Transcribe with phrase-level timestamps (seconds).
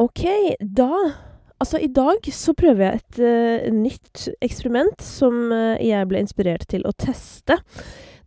[0.00, 0.24] Ok,
[0.60, 0.92] da
[1.60, 6.62] Altså, i dag så prøver jeg et uh, nytt eksperiment som uh, jeg ble inspirert
[6.72, 7.58] til å teste.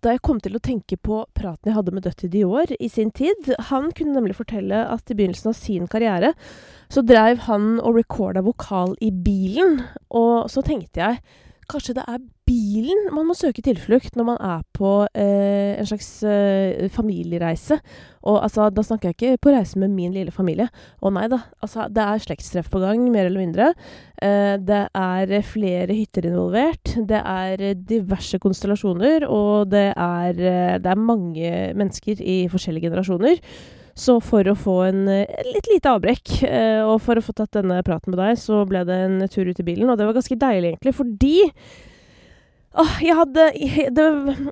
[0.06, 3.10] Da jeg kom til å tenke på praten jeg hadde med Dutty Dior i sin
[3.10, 3.50] tid.
[3.72, 6.36] Han kunne nemlig fortelle at i begynnelsen av sin karriere
[6.94, 9.80] så dreiv han og recorda vokal i bilen.
[10.14, 11.24] Og så tenkte jeg
[11.74, 16.10] kanskje det er bilen man må søke tilflukt når man er på eh, en slags
[16.28, 17.80] eh, familiereise.
[18.24, 20.70] Og altså, da snakker jeg ikke på reise med min lille familie.
[21.04, 21.42] Å nei da.
[21.64, 23.70] Altså, det er slektstreff på gang, mer eller mindre.
[24.24, 26.96] Eh, det er flere hytter involvert.
[27.10, 33.44] Det er diverse konstellasjoner, og det er, eh, det er mange mennesker i forskjellige generasjoner.
[33.94, 37.78] Så for å få en litt lite avbrekk, eh, og for å få tatt denne
[37.86, 39.90] praten med deg, så ble det en tur ut i bilen.
[39.90, 41.36] Og det var ganske deilig, egentlig, fordi
[42.74, 44.08] åh, jeg hadde jeg, det,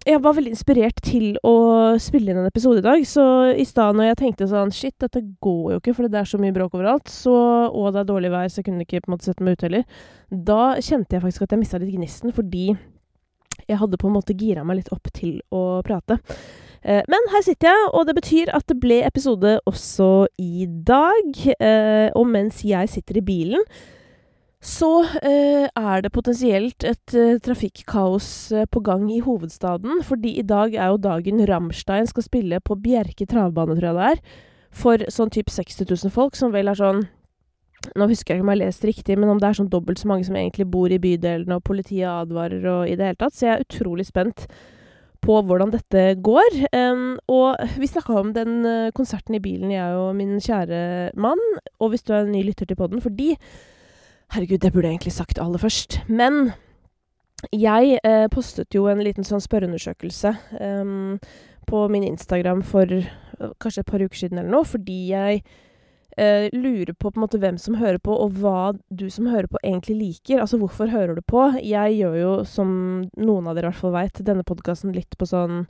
[0.06, 1.56] jeg var veldig inspirert til å
[2.02, 3.06] spille inn en episode i dag.
[3.08, 3.26] Så
[3.58, 6.40] i stad når jeg tenkte sånn Shit, dette går jo ikke, for det er så
[6.42, 7.10] mye bråk overalt.
[7.12, 9.58] Så, og det er dårlig vær, så jeg kunne ikke på en måte sette meg
[9.58, 10.02] ut heller.
[10.30, 12.72] Da kjente jeg faktisk at jeg mista litt gnisten, fordi
[13.68, 16.22] jeg hadde på en måte gira meg litt opp til å prate.
[16.82, 21.42] Eh, men her sitter jeg, og det betyr at det ble episode også i dag.
[21.54, 23.66] Eh, og mens jeg sitter i bilen,
[24.62, 24.92] så
[25.26, 27.16] eh, er det potensielt et
[27.46, 30.04] trafikkaos på gang i hovedstaden.
[30.06, 34.12] Fordi i dag er jo dagen Ramstein skal spille på Bjerke travbane, tror jeg det
[34.12, 34.22] er.
[34.72, 37.04] For sånn type 60 000 folk, som vel er sånn
[37.98, 39.98] nå husker jeg ikke om jeg har lest riktig, men om det er sånn dobbelt
[39.98, 43.34] så mange som egentlig bor i bydelen, og politiet advarer og i det hele tatt.
[43.34, 44.46] Så jeg er utrolig spent
[45.22, 46.58] på hvordan dette går.
[46.74, 51.42] Um, og vi snakka om den uh, konserten i bilen, jeg og min kjære mann.
[51.80, 53.36] Og hvis du er en ny lytter til podden, fordi
[54.32, 55.98] Herregud, det burde jeg egentlig sagt aller først.
[56.08, 56.54] Men
[57.52, 61.18] jeg eh, postet jo en liten sånn spørreundersøkelse um,
[61.68, 65.60] på min Instagram for uh, kanskje et par uker siden eller noe, fordi jeg eh,
[66.18, 69.62] lurer på på en måte hvem som hører på, og hva du som hører på,
[69.64, 70.42] egentlig liker.
[70.44, 71.46] Altså hvorfor hører du på?
[71.64, 72.70] Jeg gjør jo, som
[73.18, 75.64] noen av dere i hvert fall veit, denne podkasten litt på sånn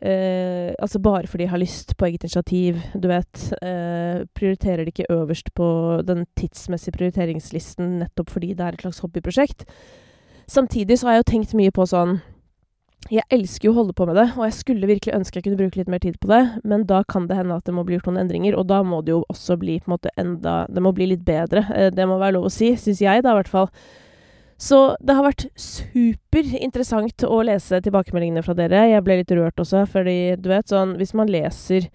[0.00, 3.46] eh, Altså bare fordi jeg har lyst, på eget initiativ, du vet.
[3.62, 5.70] Eh, prioriterer det ikke øverst på
[6.06, 9.66] den tidsmessige prioriteringslisten nettopp fordi det er et slags hobbyprosjekt.
[10.50, 12.18] Samtidig så har jeg jo tenkt mye på sånn
[13.08, 15.58] jeg elsker jo å holde på med det, og jeg skulle virkelig ønske jeg kunne
[15.58, 17.96] bruke litt mer tid på det, men da kan det hende at det må bli
[17.96, 20.84] gjort noen endringer, og da må det jo også bli på en måte enda Det
[20.84, 21.64] må bli litt bedre.
[21.74, 23.70] Eh, det må være lov å si, syns jeg da, i hvert fall.
[24.60, 28.84] Så det har vært superinteressant å lese tilbakemeldingene fra dere.
[28.90, 31.88] Jeg ble litt rørt også, fordi du vet sånn Hvis man leser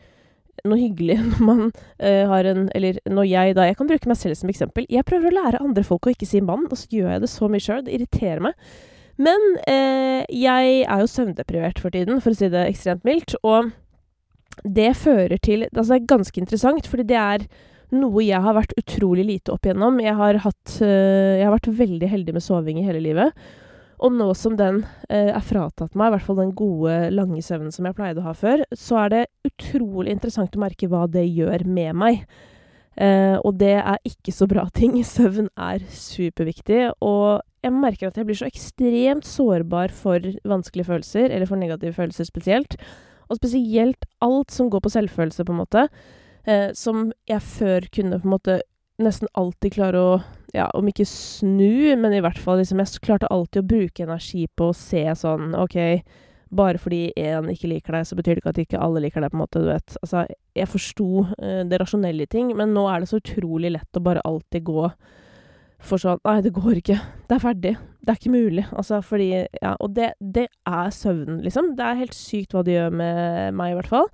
[0.65, 4.17] noe hyggelig når man uh, har en Eller når jeg, da Jeg kan bruke meg
[4.17, 4.89] selv som eksempel.
[4.89, 7.31] Jeg prøver å lære andre folk å ikke si mann, og så gjør jeg det
[7.31, 7.85] så mye sjøl.
[7.85, 8.57] Det irriterer meg.
[9.21, 13.37] Men eh, jeg er jo søvndeprivert for tiden, for å si det ekstremt mildt.
[13.47, 13.71] Og
[14.63, 17.45] det fører til Altså, det er ganske interessant, fordi det er
[17.95, 20.01] noe jeg har vært utrolig lite opp igjennom.
[20.03, 23.45] Jeg har, hatt, eh, jeg har vært veldig heldig med soving i hele livet.
[24.03, 27.71] Og nå som den eh, er fratatt meg, i hvert fall den gode, lange søvnen
[27.71, 31.23] som jeg pleide å ha før, så er det utrolig interessant å merke hva det
[31.29, 32.25] gjør med meg.
[32.95, 34.97] Eh, og det er ikke så bra ting.
[35.15, 36.89] Søvn er superviktig.
[36.99, 41.95] Og jeg merker at jeg blir så ekstremt sårbar for vanskelige følelser, eller for negative
[41.97, 42.77] følelser spesielt.
[43.25, 45.87] Og spesielt alt som går på selvfølelse, på en måte.
[46.45, 48.59] Eh, som jeg før kunne på en måte
[49.01, 50.17] nesten alltid klare å
[50.55, 54.45] Ja, om ikke snu, men i hvert fall liksom Jeg klarte alltid å bruke energi
[54.55, 55.75] på å se sånn OK
[56.55, 59.33] bare fordi én ikke liker deg, så betyr det ikke at ikke alle liker deg,
[59.33, 59.97] på en måte, du vet.
[60.05, 60.21] Altså,
[60.55, 64.03] jeg forsto eh, det rasjonelle i ting, men nå er det så utrolig lett å
[64.05, 64.85] bare alltid gå
[65.83, 66.97] for sånn Nei, det går ikke.
[67.29, 67.75] Det er ferdig.
[68.01, 68.65] Det er ikke mulig.
[68.71, 69.29] Altså, fordi
[69.61, 71.73] Ja, og det, det er søvnen, liksom.
[71.77, 74.11] Det er helt sykt hva det gjør med meg, i hvert fall.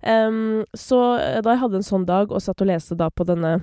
[0.00, 3.58] Um, så da jeg hadde en sånn dag og satt og leste da på denne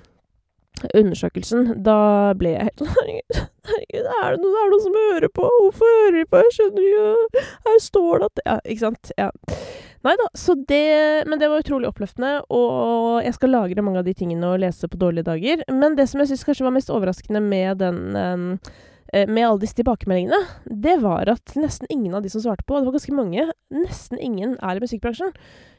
[0.94, 2.92] undersøkelsen, da ble jeg helt sånn
[3.68, 5.48] Herregud, er det, noe, er det noen som hører på?
[5.64, 6.42] Hvorfor hører de på?
[6.46, 7.08] Jeg skjønner jo
[7.68, 9.12] Her står det at Ja, ikke sant?
[9.18, 9.32] Ja.
[10.08, 10.28] Nei da,
[11.28, 14.88] Men det var utrolig oppløftende, og jeg skal lagre mange av de tingene og lese
[14.88, 15.64] på dårlige dager.
[15.68, 18.46] Men det som jeg syns kanskje var mest overraskende med den um,
[19.14, 20.40] med alle disse tilbakemeldingene,
[20.84, 23.46] det var at nesten ingen av de som svarte på, og det var ganske mange,
[23.72, 25.32] nesten ingen er i musikkbransjen.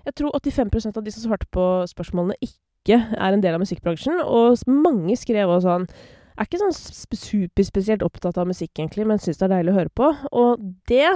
[0.09, 4.23] Jeg tror 85% av de som svarte på spørsmålene, ikke er en del av musikkbransjen,
[4.25, 5.91] og mange skrev også sånn
[6.39, 6.77] er ikke sånn
[7.19, 10.11] superspesielt opptatt av musikk, egentlig, men syns det er deilig å høre på.
[10.39, 11.11] Og det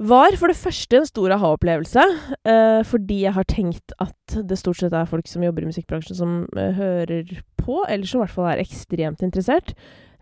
[0.00, 2.04] var for det første en stor aha-opplevelse,
[2.48, 6.16] uh, fordi jeg har tenkt at det stort sett er folk som jobber i musikkbransjen
[6.16, 9.74] som uh, hører på, eller som i hvert fall er ekstremt interessert.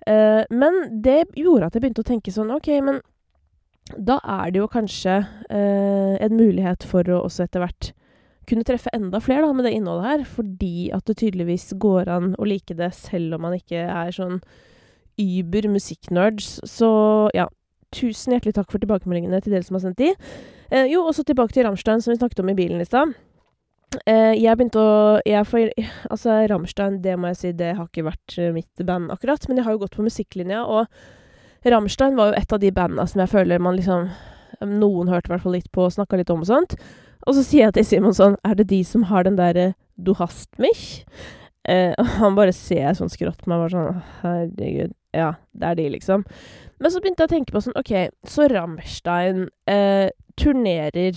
[0.02, 3.00] Uh, men det gjorde at jeg begynte å tenke sånn OK, men
[3.94, 5.14] da er det jo kanskje
[5.48, 7.86] en mulighet for å også etter hvert
[8.48, 12.34] kunne treffe enda flere da, med det innholdet her, fordi at det tydeligvis går an
[12.36, 14.42] å like det selv om man ikke er sånn
[15.18, 16.58] über musikknerds.
[16.68, 16.90] Så
[17.36, 17.48] ja,
[17.94, 20.12] tusen hjertelig takk for tilbakemeldingene til dere som har sendt de.
[20.70, 23.14] Eh, jo, også tilbake til Rammstein, som vi snakket om i bilen i stad.
[24.04, 25.70] Eh, jeg begynte å jeg får,
[26.10, 29.48] Altså, Rammstein, det må jeg si, det har ikke vært eh, mitt band akkurat.
[29.48, 30.86] Men jeg har jo gått på musikklinja, og
[31.64, 34.10] Rammstein var jo et av de bandene som jeg føler man liksom
[34.58, 36.72] Noen hørte i hvert fall litt på og snakka litt om og sånt.
[37.28, 40.14] Og så sier jeg til Simon sånn Er det de som har den derre 'du
[40.18, 41.04] hast mich'?
[41.68, 44.94] Eh, han bare ser sånn skrått på meg bare sånn Herregud.
[45.14, 46.24] Ja, det er de, liksom.
[46.78, 47.92] Men så begynte jeg å tenke på sånn OK,
[48.28, 50.08] så Rammstein eh,
[50.38, 51.16] turnerer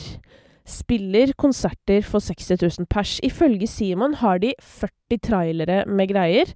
[0.72, 3.18] spiller konserter for 60 000 pers.
[3.26, 6.54] Ifølge Simon har de 40 trailere med greier.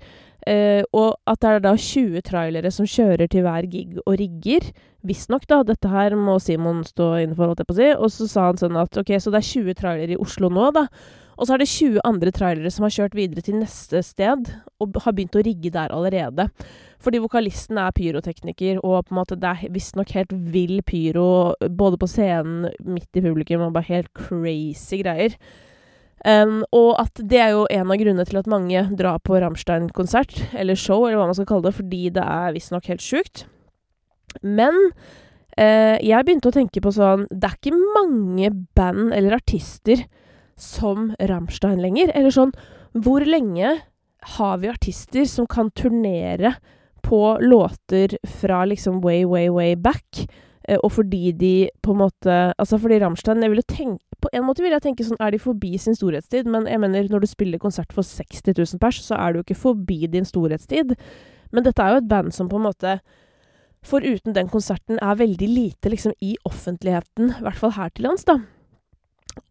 [0.48, 4.72] eh, og at det er da 20 trailere som kjører til hver gig og rigger.
[5.04, 5.64] Visstnok, da.
[5.64, 7.92] Dette her må Simon stå inne for, holdt jeg på å si.
[7.98, 10.70] Og så sa han sånn at ok, så det er 20 trailere i Oslo nå,
[10.76, 10.86] da.
[11.36, 14.50] Og så er det 20 andre trailere som har kjørt videre til neste sted,
[14.80, 16.48] og har begynt å rigge der allerede.
[17.04, 22.00] Fordi vokalisten er pyrotekniker, og på en måte det er visstnok helt vill pyro både
[22.02, 25.36] på scenen, midt i publikum, og bare helt crazy greier.
[26.26, 30.40] Um, og at det er jo en av grunnene til at mange drar på Rammstein-konsert,
[30.58, 33.44] eller show, eller hva man skal kalle det, fordi det er visstnok helt sjukt.
[34.42, 34.74] Men
[35.60, 40.02] uh, jeg begynte å tenke på sånn Det er ikke mange band eller artister
[40.58, 42.14] som Rammstein lenger.
[42.16, 42.56] Eller sånn
[42.96, 43.76] Hvor lenge
[44.36, 46.56] har vi artister som kan turnere
[47.06, 50.26] på låter fra liksom way, way, way back?
[50.66, 54.46] Uh, og fordi de på en måte Altså fordi Rammstein Jeg ville tenke på en
[54.48, 56.48] måte vil jeg tenke sånn, er de forbi sin storhetstid?
[56.50, 59.44] Men jeg mener, når du spiller konsert for 60 000 pers, så er du jo
[59.46, 60.96] ikke forbi din storhetstid.
[61.54, 62.96] Men dette er jo et band som på en måte
[63.86, 68.24] Foruten den konserten er veldig lite liksom i offentligheten, i hvert fall her til lands,
[68.26, 68.40] da.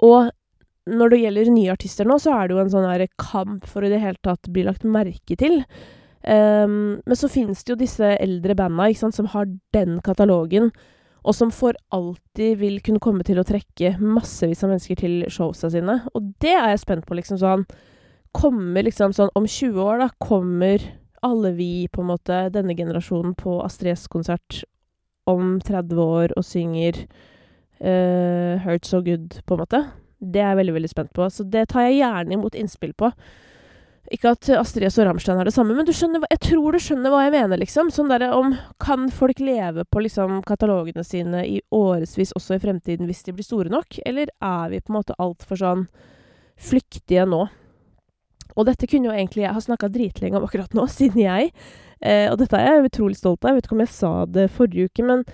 [0.03, 0.33] Og
[0.91, 3.85] når det gjelder nye artister nå, så er det jo en sånn her kamp for
[3.85, 5.63] å i det hele tatt bli lagt merke til.
[6.25, 10.71] Um, men så finnes det jo disse eldre banda ikke sant, som har den katalogen
[11.25, 15.71] og som for alltid vil kunne komme til å trekke massevis av mennesker til showsa
[15.73, 16.03] sine.
[16.13, 17.67] Og det er jeg spent på, liksom sånn
[18.35, 20.83] Kommer liksom sånn Om 20 år, da, kommer
[21.25, 24.65] alle vi, på en måte, denne generasjonen, på Astrid S-konsert
[25.31, 26.99] om 30 år og synger
[27.81, 29.81] uh, 'Hurt So Good', på en måte?
[30.25, 31.27] Det er jeg veldig, veldig spent på.
[31.31, 33.11] Så det tar jeg gjerne imot innspill på.
[34.13, 37.13] Ikke at Astrid S og Rammstein er det samme, men skjønner, jeg tror du skjønner
[37.13, 37.89] hva jeg mener, liksom.
[37.95, 43.09] Sånn derre om Kan folk leve på liksom katalogene sine i årevis også i fremtiden
[43.09, 45.87] hvis de blir store nok, eller er vi på en måte altfor sånn
[46.61, 47.47] flyktige nå?
[48.55, 51.51] Og dette kunne jo egentlig jeg ha snakka dritlenge om akkurat nå, siden jeg
[52.05, 53.55] eh, Og dette er jeg utrolig stolt av.
[53.55, 55.25] Jeg vet ikke om jeg sa det forrige uke, men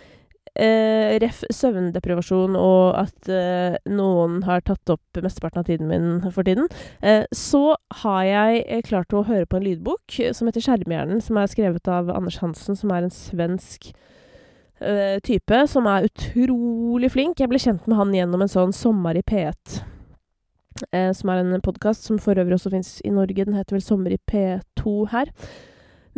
[0.61, 6.45] Eh, ref søvndeprivasjon og at eh, noen har tatt opp mesteparten av tiden min for
[6.45, 6.69] tiden,
[7.01, 11.41] eh, så har jeg eh, klart å høre på en lydbok som heter 'Skjermhjernen', som
[11.41, 13.89] er skrevet av Anders Hansen, som er en svensk
[14.81, 17.41] eh, type som er utrolig flink.
[17.41, 19.81] Jeg ble kjent med han gjennom en sånn Sommer i P1.
[20.93, 23.45] Eh, som er en podkast som for øvrig også fins i Norge.
[23.45, 25.33] Den heter vel Sommer i P2 her.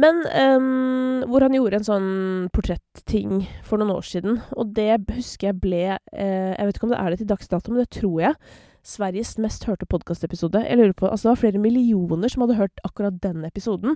[0.02, 2.10] Men um, hvor han gjorde en sånn
[2.54, 4.40] portrettting for noen år siden.
[4.58, 7.50] Og det husker jeg ble eh, Jeg vet ikke om det er det til dags
[7.52, 8.38] dato, men det tror jeg.
[8.82, 10.64] Sveriges mest hørte podkastepisode.
[10.66, 13.94] Altså Det var flere millioner som hadde hørt akkurat den episoden.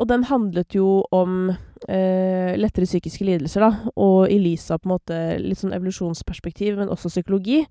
[0.00, 1.50] Og den handlet jo om
[1.88, 3.92] eh, lettere psykiske lidelser, da.
[4.00, 7.62] Og Elisa på en måte litt sånn evolusjonsperspektiv, men også psykologi.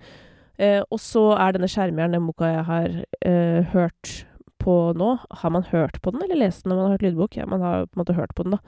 [0.59, 4.13] Eh, og så er denne skjermjern den boka jeg har eh, hørt
[4.61, 5.11] på nå.
[5.41, 7.37] Har man hørt på den, eller lest den når man har hørt lydbok?
[7.37, 8.63] Ja, man har på en måte hørt på den, da.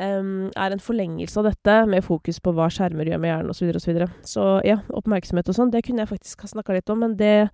[0.00, 3.68] Um, er en forlengelse av dette, med fokus på hva skjermer gjør med hjernen, osv..
[3.76, 6.76] Så, videre, og så, så ja, oppmerksomhet og sånn, det kunne jeg faktisk ha snakka
[6.76, 7.50] litt om, men det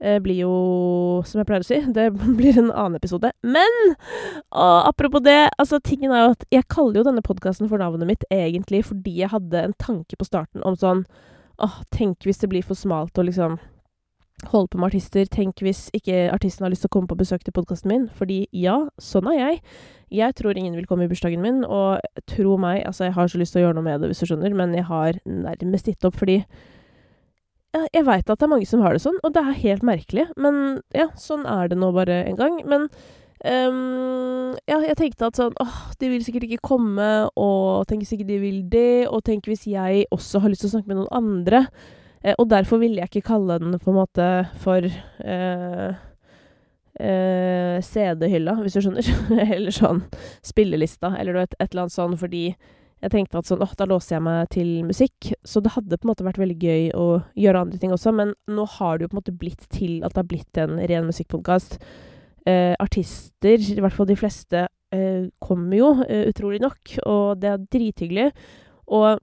[0.00, 0.52] eh, blir jo,
[1.26, 3.32] som jeg pleier å si, det blir en annen episode.
[3.42, 7.82] Men å, apropos det, altså tingen er jo at jeg kaller jo denne podkasten for
[7.82, 11.04] navnet mitt egentlig fordi jeg hadde en tanke på starten om sånn
[11.58, 13.58] åh, tenk hvis det blir for smalt å liksom
[14.46, 15.26] holde på med artister.
[15.26, 18.08] Tenk hvis ikke artisten har lyst til å komme på besøk til podkasten min.
[18.14, 19.60] Fordi ja, sånn er jeg.
[20.14, 23.40] Jeg tror ingen vil komme i bursdagen min, og tro meg, altså jeg har så
[23.40, 26.06] lyst til å gjøre noe med det, hvis du skjønner, men jeg har nærmest gitt
[26.08, 26.38] opp fordi
[27.76, 30.26] jeg veit at det er mange som har det sånn, og det er helt merkelig.
[30.40, 32.56] Men ja, sånn er det nå bare en gang.
[32.68, 32.86] Men
[33.44, 38.32] um, ja, jeg tenkte at sånn åh, de vil sikkert ikke komme, og tenk sikkert
[38.32, 41.12] de vil det, og tenk hvis jeg også har lyst til å snakke med noen
[41.20, 41.66] andre.
[42.24, 44.28] Eh, og derfor ville jeg ikke kalle den på en måte
[44.62, 46.00] for eh,
[47.00, 49.12] eh, CD-hylla, hvis du skjønner.
[49.56, 50.02] eller sånn
[50.46, 52.50] spillelista, eller et, et eller annet sånn, fordi
[52.98, 55.30] jeg tenkte at sånn, åh, da låser jeg meg til musikk.
[55.46, 57.06] Så det hadde på en måte vært veldig gøy å
[57.38, 60.14] gjøre andre ting også, men nå har det jo på en måte blitt til at
[60.14, 61.78] det har blitt en ren musikkpodkast.
[62.48, 67.52] Eh, artister, i hvert fall de fleste, eh, kommer jo, eh, utrolig nok, og det
[67.52, 68.32] er drithyggelig.
[68.88, 69.20] Og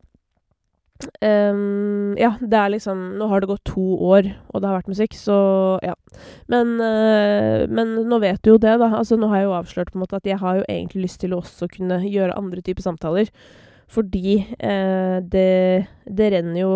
[0.96, 5.18] ja, det er liksom Nå har det gått to år, og det har vært musikk,
[5.20, 5.36] så
[5.84, 5.94] ja.
[6.52, 8.88] Men, uh, men nå vet du jo det, da.
[9.02, 11.20] Altså, nå har jeg jo avslørt på en måte at jeg har jo egentlig lyst
[11.24, 13.32] til å også kunne gjøre andre typer samtaler.
[13.92, 16.75] Fordi uh, det, det renner jo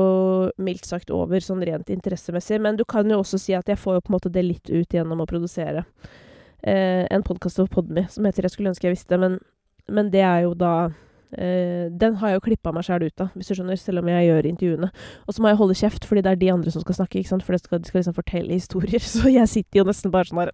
[0.62, 2.60] mildt sagt over sånn rent interessemessig.
[2.62, 4.70] Men du kan jo også si at jeg får jo på en måte det litt
[4.70, 8.98] ut gjennom å produsere uh, en podkast over Podme som heter 'Jeg skulle ønske jeg
[8.98, 9.40] visste', men,
[9.88, 10.92] men det er jo da
[11.30, 14.30] den har jeg jo klippa meg sjæl ut av, hvis du skjønner, selv om jeg
[14.30, 14.90] gjør intervjuene.
[15.28, 17.32] Og så må jeg holde kjeft, fordi det er de andre som skal snakke, ikke
[17.34, 17.46] sant?
[17.46, 19.04] for skal, de skal liksom fortelle historier.
[19.14, 20.54] Så jeg sitter jo nesten bare sånn her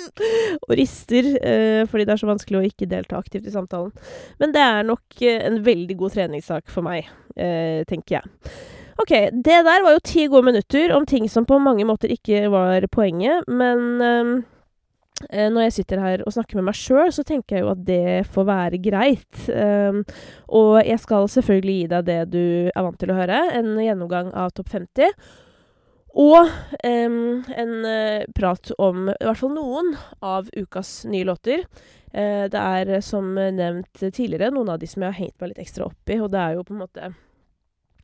[0.66, 3.94] og rister, uh, fordi det er så vanskelig å ikke delta aktivt i samtalen.
[4.42, 7.08] Men det er nok uh, en veldig god treningssak for meg,
[7.88, 8.54] tenker jeg.
[9.00, 12.50] Ok, det der var jo ti gode minutter om ting som på mange måter ikke
[12.52, 14.59] var poenget, men Eh,
[15.28, 18.24] når jeg sitter her og snakker med meg sjøl, så tenker jeg jo at det
[18.32, 19.42] får være greit.
[19.52, 20.00] Um,
[20.48, 24.32] og jeg skal selvfølgelig gi deg det du er vant til å høre, en gjennomgang
[24.32, 25.12] av Topp 50.
[26.20, 26.48] Og
[26.82, 27.18] um,
[27.54, 29.92] en uh, prat om i hvert fall noen
[30.24, 31.66] av ukas nye låter.
[32.10, 35.62] Uh, det er som nevnt tidligere noen av de som jeg har hengt meg litt
[35.66, 37.12] ekstra opp i, og det er jo på en måte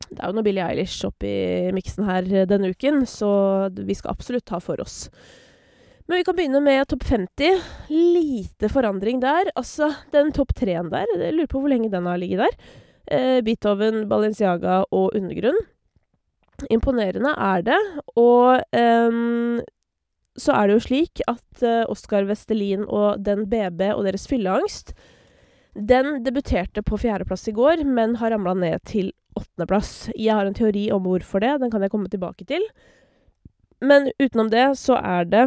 [0.07, 1.33] Det er jo noe Billie Eilish oppi
[1.75, 3.31] miksen her denne uken, så
[3.73, 5.09] vi skal absolutt ta for oss.
[6.07, 7.63] Men vi kan begynne med topp 50.
[7.91, 9.49] Lite forandring der.
[9.59, 12.69] Altså, den topp tre-en der, jeg lurer på hvor lenge den har ligget der.
[13.11, 15.59] Eh, Beethoven, Balenciaga og Undergrunn.
[16.71, 17.81] Imponerende er det.
[18.15, 19.19] Og eh,
[20.37, 24.93] så er det jo slik at eh, Oskar Vestelin og Den BB og deres fylleangst
[25.73, 30.09] Den debuterte på fjerdeplass i går, men har ramla ned til åttendeplass.
[30.15, 31.57] Jeg har en teori om hvorfor det.
[31.61, 32.63] Den kan jeg komme tilbake til.
[33.83, 35.45] Men utenom det så er det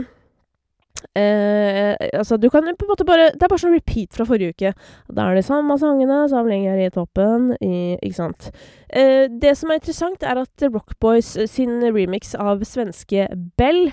[1.16, 4.54] Eh, altså, du kan på en måte bare Det er bare sånn repeat fra forrige
[4.54, 4.72] uke.
[5.10, 8.50] Da er de samme sangene, samlinger i toppen, i, ikke sant.
[8.88, 13.28] Eh, det som er interessant, er at Rockboys sin remix av svenske
[13.60, 13.90] Bell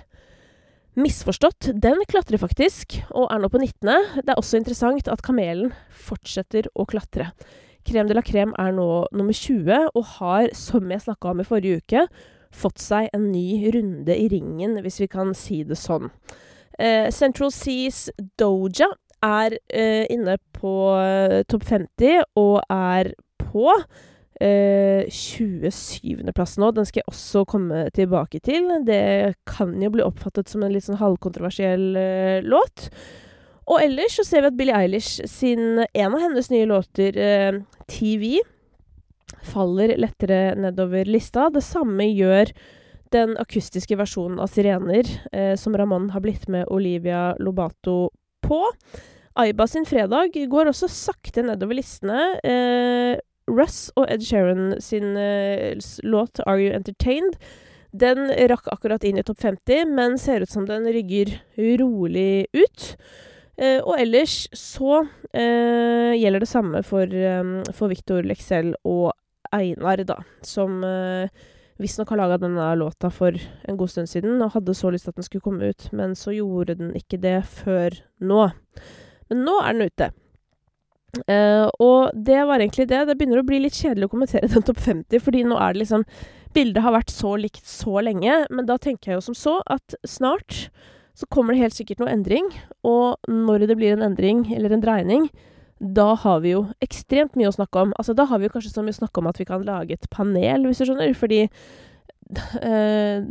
[0.97, 1.69] Misforstått.
[1.77, 4.23] Den klatrer faktisk, og er nå på 19.
[4.25, 7.29] Det er også interessant at Kamelen fortsetter å klatre.
[7.87, 11.45] Krem de la Crème er nå nummer 20, og har, som jeg snakka om i
[11.47, 12.07] forrige uke,
[12.49, 16.09] fått seg en ny runde i ringen, hvis vi kan si det sånn.
[16.77, 18.91] Uh, Central Seas Doja
[19.25, 23.73] er uh, inne på uh, topp 50 og er på
[24.37, 26.67] 27.-plass nå.
[26.77, 28.67] Den skal jeg også komme tilbake til.
[28.85, 31.87] Det kan jo bli oppfattet som en litt sånn halvkontroversiell
[32.45, 32.91] låt.
[33.65, 37.17] Og ellers så ser vi at Billie Eilish sin En av hennes nye låter,
[37.89, 38.37] TV,
[39.41, 41.49] faller lettere nedover lista.
[41.49, 42.53] Det samme gjør
[43.11, 48.09] den akustiske versjonen av 'Sirener', eh, som Ramón har blitt med Olivia Lobato
[48.41, 48.63] på.
[49.35, 52.39] Aiba sin fredag går også sakte nedover listene.
[52.43, 57.37] Eh, Russ og Ed Sheeran sin eh, låt 'Are You Entertained'?
[57.93, 61.39] Den rakk akkurat inn i topp 50, men ser ut som den rygger
[61.79, 62.97] rolig ut.
[63.57, 64.99] Eh, og ellers så
[65.33, 69.15] eh, gjelder det samme for, um, for Victor Lexell og
[69.55, 71.29] Einar, da, som eh,
[71.81, 73.35] visstnok har laga denne låta for
[73.67, 76.15] en god stund siden, og hadde så lyst til at den skulle komme ut, men
[76.17, 78.47] så gjorde den ikke det før nå.
[79.29, 80.09] Men nå er den ute.
[81.25, 83.05] Uh, og det var egentlig det.
[83.07, 85.85] Det begynner å bli litt kjedelig å kommentere den topp 50, fordi nå er det
[85.85, 86.05] liksom
[86.55, 89.93] Bildet har vært så likt så lenge, men da tenker jeg jo som så at
[90.07, 90.69] snart
[91.17, 92.47] så kommer det helt sikkert noe endring,
[92.87, 95.27] og når det blir en endring, eller en dreining,
[95.79, 97.91] da har vi jo ekstremt mye å snakke om.
[98.01, 99.93] Altså, da har vi jo kanskje så mye å snakke om at vi kan lage
[99.93, 101.43] et panel, hvis du skjønner, fordi
[102.61, 103.27] eh,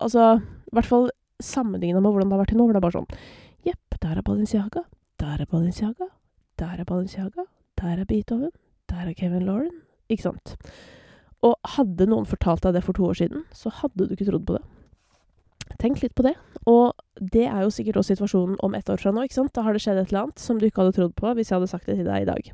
[0.00, 1.10] Altså, i hvert fall
[1.44, 4.16] sammenligna med hvordan det har vært til nå, hvor det er bare sånn Jepp, der
[4.16, 4.82] er Balenciaga,
[5.20, 6.06] der er Balenciaga,
[6.60, 7.44] der er Balenciaga,
[7.76, 8.54] der er Beethoven,
[8.88, 9.74] der er Kevin Lauren.
[10.08, 10.54] Ikke sant?
[11.44, 14.46] Og hadde noen fortalt deg det for to år siden, så hadde du ikke trodd
[14.48, 14.64] på det.
[15.80, 16.34] Tenk litt på det.
[16.68, 16.92] Og
[17.32, 19.24] det er jo sikkert også situasjonen om ett år fra nå.
[19.24, 19.54] ikke sant?
[19.56, 21.56] Da har det skjedd et eller annet som du ikke hadde trodd på hvis jeg
[21.56, 22.50] hadde sagt det til deg i dag.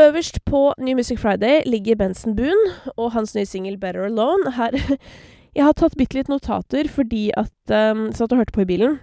[0.00, 4.56] Øverst på New Music Friday ligger Benson Boone og hans nye singel 'Better Alone'.
[4.56, 4.76] Her
[5.56, 9.00] Jeg har tatt bitte litt notater fordi at um, Satt og hørte på i bilen.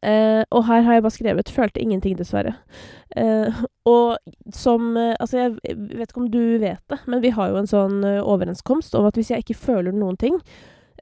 [0.00, 2.54] Uh, og her har jeg bare skrevet 'følte ingenting', dessverre.
[3.16, 4.18] Uh, og
[4.52, 7.66] som uh, Altså, jeg vet ikke om du vet det, men vi har jo en
[7.66, 10.40] sånn overenskomst om at hvis jeg ikke føler noen ting,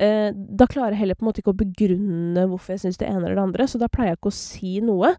[0.01, 3.09] eh, da klarer jeg heller på en måte ikke å begrunne hvorfor jeg syns det
[3.09, 5.13] ene eller det andre, så da pleier jeg ikke å si noe.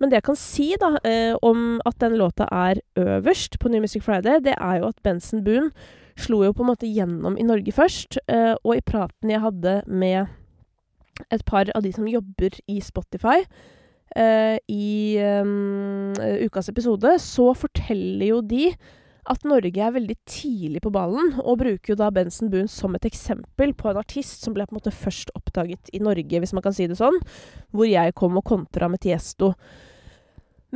[0.00, 3.84] Men det jeg kan si da, eh, om at den låta er øverst på New
[3.84, 5.72] Music Friday, det er jo at Benson Boone
[6.16, 9.80] slo jo på en måte gjennom i Norge først, eh, og i praten jeg hadde
[9.86, 10.28] med
[11.32, 13.40] et par av de som jobber i Spotify
[14.16, 16.12] eh, i um,
[16.44, 18.70] ukas episode, så forteller jo de
[19.30, 23.08] at Norge er veldig tidlig på ballen, og bruker jo da Benson Boone som et
[23.08, 26.64] eksempel på en artist som ble på en måte først oppdaget i Norge, hvis man
[26.64, 27.18] kan si det sånn,
[27.74, 29.54] hvor jeg kom og kontra med Tiesto.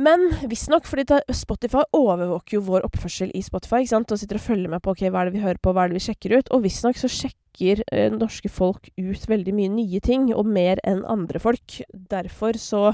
[0.01, 4.13] Men visstnok, fordi Spotify overvåker jo vår oppførsel i Spotify ikke sant?
[4.13, 5.91] og sitter og følger med på ok, hva er det vi hører på, hva er
[5.91, 6.51] det vi sjekker ut.
[6.55, 11.03] Og visstnok så sjekker eh, norske folk ut veldig mye nye ting, og mer enn
[11.11, 11.81] andre folk.
[11.91, 12.85] Derfor så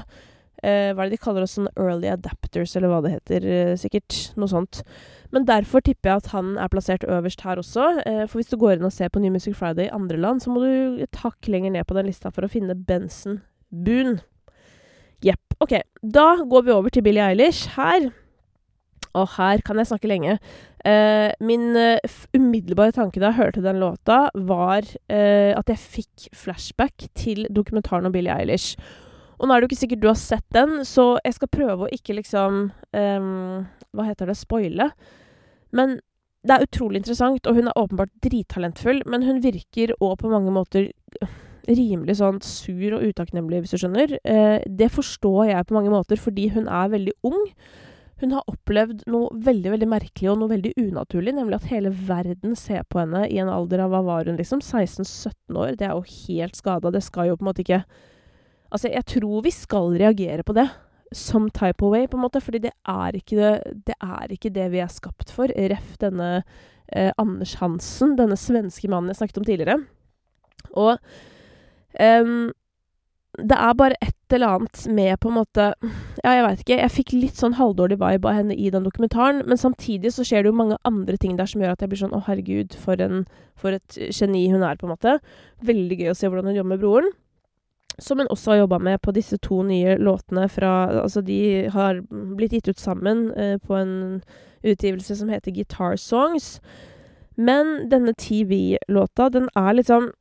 [0.62, 3.74] eh, Hva er det de kaller oss sånn early adapters, eller hva det heter, eh,
[3.80, 4.18] sikkert.
[4.36, 4.82] Noe sånt.
[5.34, 7.90] Men derfor tipper jeg at han er plassert øverst her også.
[8.06, 10.42] Eh, for hvis du går inn og ser på New Music Friday i andre land,
[10.42, 14.22] så må du et hakk lenger ned på den lista for å finne Benson Boone.
[15.24, 15.54] Jepp.
[15.60, 17.74] OK, da går vi over til Billie Eilish.
[17.74, 18.10] Her
[19.16, 20.36] Og her kan jeg snakke lenge.
[20.86, 21.96] Eh, min uh,
[22.36, 28.06] umiddelbare tanke da jeg hørte den låta, var eh, at jeg fikk flashback til dokumentaren
[28.06, 28.76] om Billie Eilish.
[29.38, 31.86] Og nå er det jo ikke sikkert du har sett den, så jeg skal prøve
[31.86, 34.38] å ikke liksom um, Hva heter det?
[34.38, 34.90] Spoile.
[35.74, 35.98] Men
[36.46, 40.52] det er utrolig interessant, og hun er åpenbart drittalentfull, men hun virker òg på mange
[40.54, 40.90] måter
[41.68, 44.16] rimelig sånn sur og utakknemlig, hvis du skjønner.
[44.24, 47.42] Eh, det forstår jeg på mange måter, fordi hun er veldig ung.
[48.22, 52.56] Hun har opplevd noe veldig veldig merkelig og noe veldig unaturlig, nemlig at hele verden
[52.58, 54.62] ser på henne i en alder av hva var hun, liksom?
[54.64, 55.76] 16-17 år.
[55.78, 56.94] Det er jo helt skada.
[56.94, 57.84] Det skal jo på en måte ikke
[58.68, 60.68] Altså, jeg tror vi skal reagere på det
[61.16, 63.52] som type of way, på en måte, fordi det er ikke det,
[63.88, 65.48] det, er ikke det vi er skapt for.
[65.48, 66.42] Ref denne
[66.92, 69.80] eh, Anders Hansen, denne svenske mannen jeg snakket om tidligere.
[70.76, 70.98] Og
[71.98, 72.50] Um,
[73.38, 75.64] det er bare et eller annet med på en måte
[76.24, 76.78] Ja, jeg veit ikke.
[76.80, 80.42] Jeg fikk litt sånn halvdårlig vibe av henne i den dokumentaren, men samtidig så skjer
[80.42, 83.00] det jo mange andre ting der som gjør at jeg blir sånn Å, herregud, for,
[83.00, 83.24] en,
[83.58, 85.16] for et geni hun er, på en måte.
[85.64, 87.10] Veldig gøy å se hvordan hun jobber med broren.
[87.98, 92.02] Som hun også har jobba med på disse to nye låtene fra Altså, de har
[92.10, 94.22] blitt gitt ut sammen eh, på en
[94.62, 96.60] utgivelse som heter Guitar Songs.
[97.36, 100.12] Men denne TV-låta, den er liksom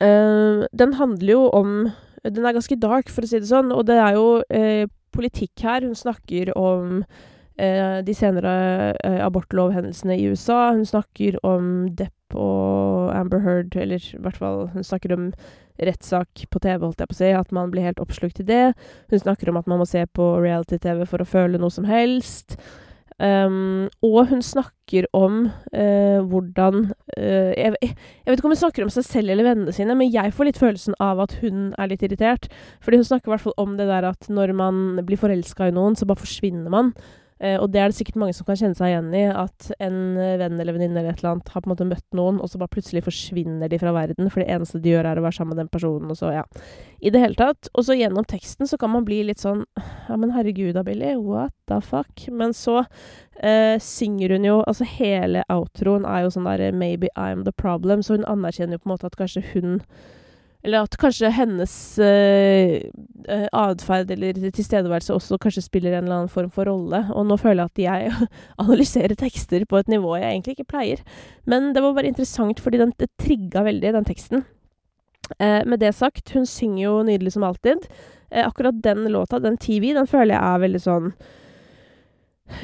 [0.00, 1.90] eh, den handler jo om
[2.24, 5.64] Den er ganske dark, for å si det sånn, og det er jo eh, politikk
[5.66, 5.82] her.
[5.82, 10.70] Hun snakker om uh, de senere abortlovhendelsene i USA.
[10.70, 15.32] Hun snakker om Depp og Amber Heard, eller i hvert fall hun snakker om
[15.80, 18.64] rettssak på TV, holdt jeg på å si, at man blir helt oppslukt i det.
[19.12, 22.58] Hun snakker om at man må se på reality-TV for å føle noe som helst.
[23.22, 25.44] Um, og hun snakker om
[25.76, 27.94] uh, hvordan uh, jeg, jeg,
[28.26, 30.58] vet ikke om hun snakker om seg selv eller vennene sine, men jeg får litt
[30.58, 32.48] følelsen av at hun er litt irritert.
[32.82, 35.76] Fordi hun snakker i hvert fall om det der at når man blir forelska i
[35.76, 36.94] noen, så bare forsvinner man.
[37.42, 39.98] Eh, og det er det sikkert mange som kan kjenne seg igjen i, at en
[40.14, 42.50] eh, venn eller venninne eller et eller annet har på en måte møtt noen, og
[42.50, 45.38] så bare plutselig forsvinner de fra verden, for det eneste de gjør, er å være
[45.40, 46.44] sammen med den personen, og så, ja.
[47.02, 47.66] I det hele tatt.
[47.74, 49.64] Og så gjennom teksten så kan man bli litt sånn
[50.06, 52.28] Ja, men herregud da, Billy, what the fuck?
[52.30, 52.84] Men så
[53.42, 58.06] eh, synger hun jo Altså, hele outroen er jo sånn der Maybe I'm the problem,
[58.06, 59.80] så hun anerkjenner jo på en måte at kanskje hun
[60.62, 66.52] eller at kanskje hennes uh, atferd eller tilstedeværelse også kanskje spiller en eller annen form
[66.54, 67.02] for rolle.
[67.16, 68.30] Og nå føler jeg at jeg
[68.62, 71.02] analyserer tekster på et nivå jeg egentlig ikke pleier.
[71.50, 74.46] Men det var bare interessant, fordi den, det trigga veldig, den teksten.
[75.40, 77.90] Uh, med det sagt, hun synger jo nydelig som alltid.
[78.30, 81.14] Uh, akkurat den låta, den TV, den føler jeg er veldig sånn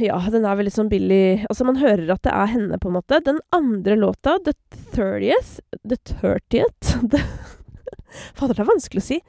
[0.02, 2.98] ja, den er veldig sånn billig Altså, man hører at det er henne, på en
[2.98, 3.22] måte.
[3.24, 4.52] Den andre låta, The
[4.92, 7.48] 30th The 30th?
[8.34, 9.22] Fader, det er vanskelig å si.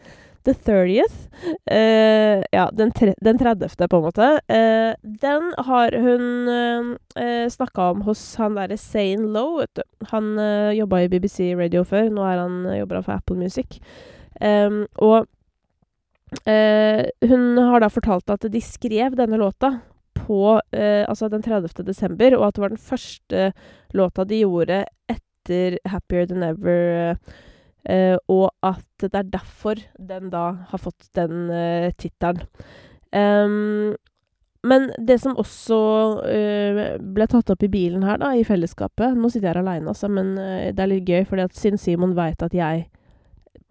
[0.47, 1.27] The 30th.
[1.71, 4.29] Uh, ja, den, den 30., på en måte.
[4.47, 9.83] Uh, den har hun uh, eh, snakka om hos han derre Zane Lowe, vet du.
[10.13, 12.07] Han uh, jobba i BBC Radio før.
[12.13, 13.81] Nå er han, jobber han for Apple Music.
[14.39, 15.27] Um, og
[16.29, 19.71] hun har da fortalt at de skrev denne låta
[20.13, 21.81] på altså den 30.
[21.87, 23.47] desember, og at det var den første
[23.97, 27.15] låta de gjorde etter Happier Than Ever.
[27.17, 27.48] Uh,
[28.29, 32.43] og at det er derfor den da har fått den uh, tittelen.
[34.59, 35.79] Men det som også
[36.19, 39.89] uh, ble tatt opp i bilen her, da, i fellesskapet Nå sitter jeg her aleine,
[39.89, 42.89] altså, men det er litt gøy, fordi at siden Simon veit at jeg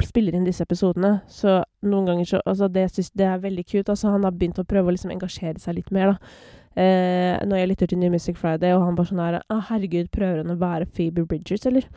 [0.05, 3.90] spiller inn disse episodene, så noen ganger så Altså, det synes, det er veldig cute.
[3.90, 6.33] Altså, han har begynt å prøve å liksom engasjere seg litt mer, da.
[6.79, 10.12] Uh, når jeg lytter til New Music Friday, og han bare sånn her ah, 'Herregud,
[10.14, 11.88] prøver han å være Phoebe Bridgers, eller?'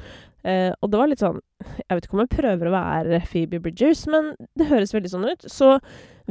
[0.43, 3.59] Eh, og det var litt sånn Jeg vet ikke om jeg prøver å være Phoebe
[3.61, 5.45] Bridgers, men det høres veldig sånn ut.
[5.45, 5.75] Så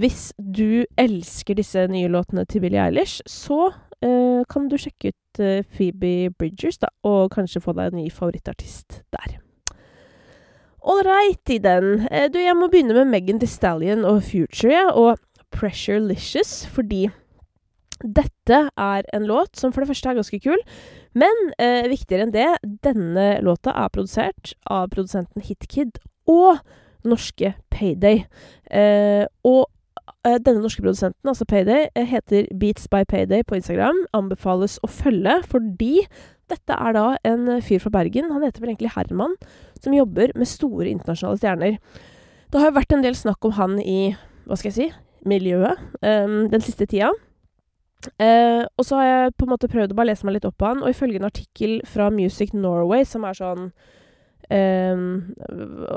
[0.00, 3.68] hvis du elsker disse nye låtene til Billie Eilish, så
[4.02, 8.08] eh, kan du sjekke ut eh, Phoebe Bridgers, da, og kanskje få deg en ny
[8.10, 9.38] favorittartist der.
[10.80, 12.06] Ålreit i den.
[12.32, 15.20] Du, jeg må begynne med Megan Thee Stallion og Future, ja, og
[15.52, 17.10] Pressurelicious, fordi
[18.04, 20.60] dette er en låt som for det første er ganske kul,
[21.18, 22.48] men eh, viktigere enn det,
[22.84, 25.98] denne låta er produsert av produsenten Hitkid
[26.30, 26.60] og
[27.06, 28.24] norske Payday.
[28.70, 29.64] Eh, og
[30.26, 34.04] eh, denne norske produsenten, altså Payday, eh, heter Beats by Payday på Instagram.
[34.16, 36.04] Anbefales å følge, fordi
[36.50, 39.36] dette er da en fyr fra Bergen, han heter vel egentlig Herman,
[39.80, 41.78] som jobber med store internasjonale stjerner.
[42.50, 44.12] Det har jo vært en del snakk om han i,
[44.48, 44.88] hva skal jeg si,
[45.30, 47.12] miljøet um, den siste tida.
[48.16, 50.56] Uh, og så har jeg på en måte prøvd å bare lese meg litt opp
[50.60, 53.68] på han, og ifølge en artikkel fra Music Norway, som er sånn
[54.48, 55.04] um,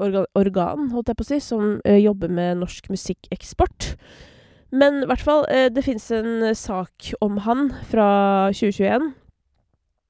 [0.01, 3.93] organ, organ, holdt jeg på å si, som uh, jobber med norsk musikkeksport.
[4.73, 8.07] Men i hvert fall, uh, det fins en sak om han fra
[8.51, 9.13] 2021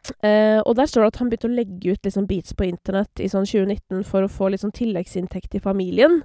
[0.03, 3.21] Uh, og der står det at han begynte å legge ut liksom, beats på internett
[3.23, 6.19] i sånn 2019 for å få liksom, tilleggsinntekt i familien.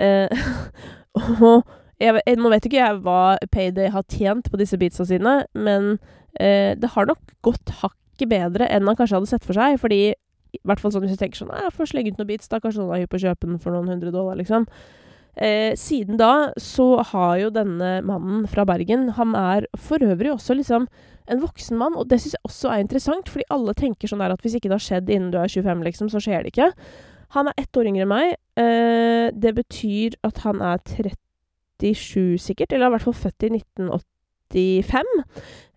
[0.00, 0.32] Uh,
[1.20, 1.68] og
[2.02, 5.94] jeg, nå vet ikke jeg hva Payday har tjent på disse beatsa sine, men
[6.40, 9.78] eh, det har nok gått hakket bedre enn han kanskje hadde sett for seg.
[9.82, 10.02] Fordi,
[10.54, 12.60] i hvert fall sånn hvis du tenker sånn Jeg får slenge ut noen beats, da
[12.62, 14.68] kanskje noen er hypp på å kjøpe den for noen hundre dollar, liksom.
[15.74, 20.86] siden da så har jo denne mannen fra Bergen Han er for øvrig også liksom
[21.26, 24.34] en voksen mann, og det syns jeg også er interessant, fordi alle tenker sånn der
[24.34, 26.70] at hvis ikke det har skjedd innen du er 25, liksom, så skjer det ikke.
[27.34, 28.34] Han er ett år yngre enn meg.
[28.60, 30.82] Eh, det betyr at han er
[31.84, 35.12] 37, sikkert, eller i hvert fall født i 1985.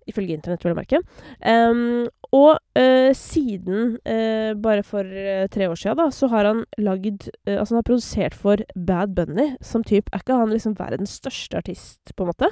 [0.08, 1.02] Ifølge internett, vil jeg merke.
[1.43, 6.63] Um, og uh, siden, uh, bare for uh, tre år siden, da, så har han
[6.80, 11.20] lagd Altså, han har produsert for Bad Bunny, som type Er ikke han liksom verdens
[11.20, 12.52] største artist, på en måte?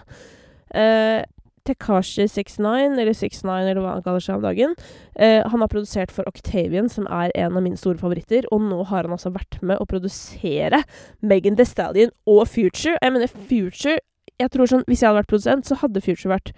[1.65, 4.75] Uh, Tekashi 69, eller 69, eller hva han kaller seg om dagen.
[5.15, 8.83] Eh, han har produsert for Octavian, som er en av mine store favoritter, og nå
[8.85, 10.83] har han altså vært med å produsere
[11.21, 12.97] Megan Thee Stallion og Future.
[13.01, 13.99] Jeg mener, Future
[14.39, 16.51] Jeg tror sånn, Hvis jeg hadde vært produsent, så hadde Future vært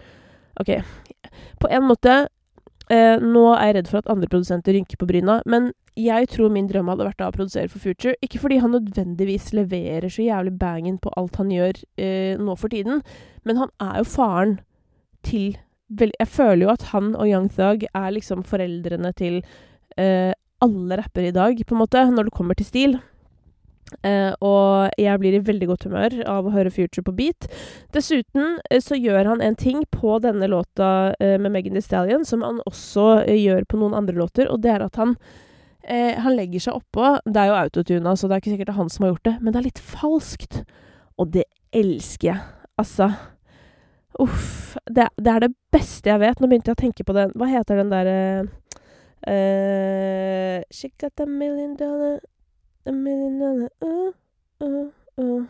[0.59, 0.81] OK.
[1.61, 2.27] På en måte
[2.89, 6.49] eh, Nå er jeg redd for at andre produsenter rynker på bryna, men jeg tror
[6.49, 8.15] min drøm hadde vært å produsere for Future.
[8.21, 12.73] Ikke fordi han nødvendigvis leverer så jævlig bangen på alt han gjør eh, nå for
[12.73, 13.03] tiden,
[13.45, 14.57] men han er jo faren
[15.25, 15.57] til
[15.89, 19.39] Jeg føler jo at han og Young Thug er liksom foreldrene til
[19.99, 22.97] uh, alle rappere i dag, på en måte, når det kommer til stil.
[24.03, 27.47] Uh, og jeg blir i veldig godt humør av å høre Future på beat.
[27.95, 32.27] Dessuten uh, så gjør han en ting på denne låta uh, med Megan Thee Stallion
[32.27, 35.19] som han også gjør på noen andre låter, og det er at han
[35.87, 38.79] han legger seg oppå Det er jo autotuna, så det er ikke sikkert det er
[38.81, 40.57] han som har gjort det, men det er litt falskt.
[41.15, 42.41] Og det elsker jeg.
[42.75, 43.07] Altså
[44.19, 44.77] Uff.
[44.85, 46.39] Det, det, er det beste jeg vet.
[46.39, 48.49] Nå begynte jeg å tenke på den Hva heter den derre uh,
[49.29, 52.19] uh, She got a million dollar
[52.87, 54.11] A million dollar uh,
[54.63, 54.89] uh,
[55.21, 55.45] uh.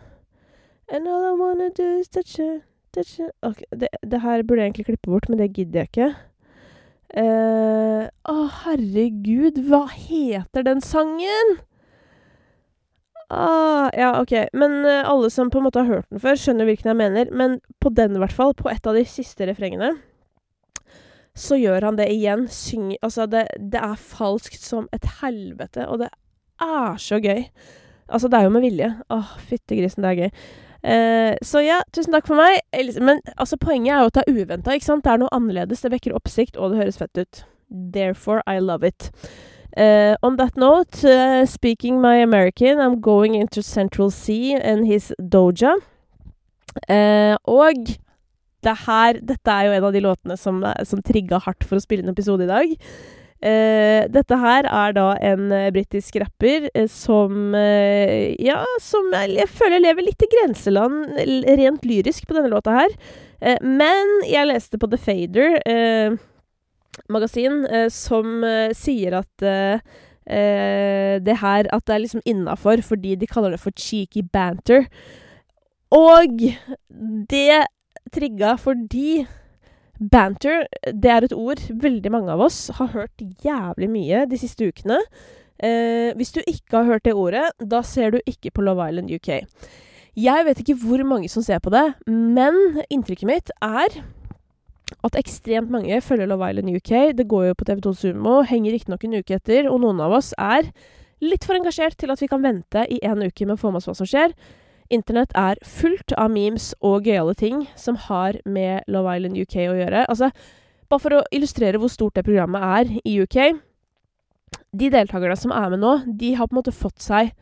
[0.89, 2.61] And all I wanna do is touch her,
[2.95, 5.89] touch her okay, det, det, her burde jeg egentlig klippe bort, men det gidder jeg
[5.91, 6.07] ikke.
[7.19, 7.25] Å,
[8.31, 11.57] uh, herregud, hva heter den sangen?
[13.27, 14.31] Ah, ja, OK.
[14.53, 17.31] Men uh, alle som på en måte har hørt den før, skjønner hvilken jeg mener.
[17.35, 19.95] Men på den, i hvert fall, på et av de siste refrengene,
[21.37, 22.47] så gjør han det igjen.
[22.51, 26.09] Syng, altså, det, det, er falskt som et helvete, og det
[26.63, 27.43] er så gøy.
[28.07, 28.93] Altså, det er jo med vilje.
[29.11, 30.31] Åh, fyttegrisen, det er gøy.
[30.87, 32.61] Uh, så ja, tusen takk for meg.
[33.03, 34.79] Men altså, poenget er jo at det er uventa?
[34.79, 37.43] Det er noe annerledes, det vekker oppsikt, og det høres fett ut.
[37.67, 39.11] Therefore, I love it.
[39.75, 45.13] Uh, on that note, uh, speaking my American, I'm going into Central Sea and his
[45.19, 45.75] doja.
[46.89, 47.97] Uh, og
[48.63, 51.83] det her, dette er jo en av de låtene som, som trigga hardt for å
[51.83, 52.75] spille en episode i dag.
[53.37, 60.25] dette her er da en britisk rapper som Ja, som jeg, jeg, føler lever litt
[60.25, 61.13] i grenseland
[61.45, 62.97] rent lyrisk på denne låta her.
[63.61, 65.59] men jeg leste på The Fader
[67.09, 69.79] magasin eh, som eh, sier at eh,
[70.27, 74.89] det her At det er liksom innafor fordi de kaller det for cheeky banter.
[75.87, 76.41] Og
[77.31, 77.63] det
[78.11, 79.23] trigga fordi
[80.11, 84.67] banter, det er et ord veldig mange av oss har hørt jævlig mye de siste
[84.67, 84.99] ukene.
[85.63, 89.09] Eh, hvis du ikke har hørt det ordet, da ser du ikke på Love Island
[89.15, 89.47] UK.
[90.17, 94.01] Jeg vet ikke hvor mange som ser på det, men inntrykket mitt er
[95.03, 96.93] at ekstremt mange følger Love Island UK.
[97.17, 100.33] Det går jo på TV2 Sumo, henger riktignok en uke etter, og noen av oss
[100.37, 100.71] er
[101.23, 103.81] litt for engasjert til at vi kan vente i en uke med å få med
[103.81, 104.35] oss hva som skjer.
[104.93, 109.75] Internett er fullt av memes og gøyale ting som har med Love Island UK å
[109.75, 110.05] gjøre.
[110.07, 110.29] Altså,
[110.87, 113.57] bare for å illustrere hvor stort det programmet er i UK
[114.71, 117.33] De deltakerne som er med nå, de har på en måte fått seg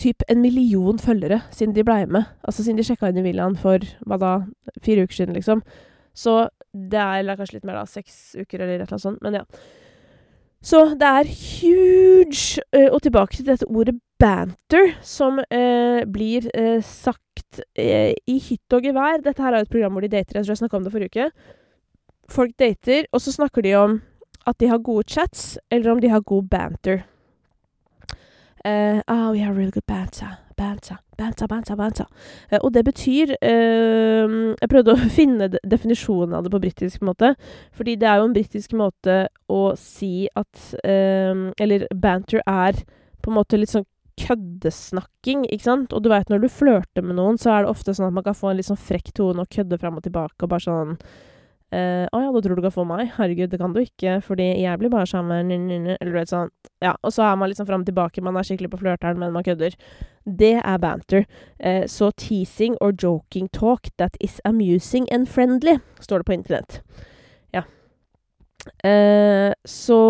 [0.00, 2.24] typ en million følgere siden de blei med.
[2.44, 4.32] Altså siden de sjekka inn i villaen for hva da,
[4.84, 5.62] fire uker siden, liksom.
[6.16, 7.88] Så det er eller kanskje litt mer, da.
[7.88, 9.22] Seks uker eller et eller annet sånt.
[9.24, 9.44] Men ja.
[10.66, 16.80] Så det er huge uh, Og tilbake til dette ordet banter, som uh, blir uh,
[16.82, 17.22] sagt
[17.76, 19.20] i hytt og gevær.
[19.24, 20.38] Dette her er jo et program hvor de dater.
[20.38, 21.28] Jeg tror jeg snakka om det forrige uke.
[22.32, 23.98] Folk dater, og så snakker de om
[24.46, 27.04] at de har gode chats, eller om de har god banter.
[28.66, 30.36] Oh, we have really good banter.
[30.56, 31.76] Banter, banter, banter.
[31.76, 32.06] banter.
[32.52, 37.34] Uh, og det betyr eh, Jeg prøvde å finne definisjonen av det på britisk måte.
[37.76, 42.78] Fordi det er jo en britisk måte å si at Eller banter er
[43.22, 45.92] på en måte litt sånn køddesnakking, ikke sant?
[45.92, 48.24] Og du veit når du flørter med noen, så er det ofte sånn at man
[48.24, 50.94] kan få en litt sånn frekk tone og kødde fram og tilbake og bare sånn
[51.74, 54.62] Uh, 'Å ja, da tror du kan få meg?' Herregud, det kan du ikke, fordi
[54.62, 56.50] jeg blir bare sammen Eller du vet sånn.
[56.80, 59.32] Ja, og så er man liksom fram og tilbake, man er skikkelig på flørteren, men
[59.32, 59.74] man kødder.
[60.24, 61.26] Det er banter.
[61.58, 66.82] Uh, så teasing or joking talk that is amusing and friendly, står det på internett.
[67.52, 67.62] Ja.
[68.84, 70.00] Uh, så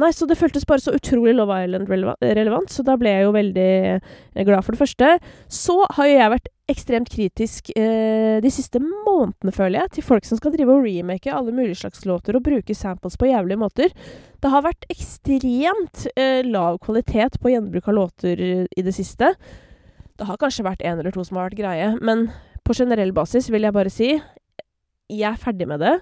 [0.00, 4.44] Nei, så det føltes bare så utrolig Love Island-relevant, så da ble jeg jo veldig
[4.48, 5.10] glad for det første.
[5.52, 10.24] Så har jo jeg vært ekstremt kritisk eh, de siste månedene, føler jeg, til folk
[10.24, 13.92] som skal drive og remake alle mulige slags låter og bruke samples på jævlige måter.
[14.40, 19.34] Det har vært ekstremt eh, lav kvalitet på gjenbruk av låter i det siste.
[20.14, 22.30] Det har kanskje vært en eller to som har vært greie, men
[22.64, 24.14] på generell basis vil jeg bare si
[25.12, 25.98] jeg er ferdig med det.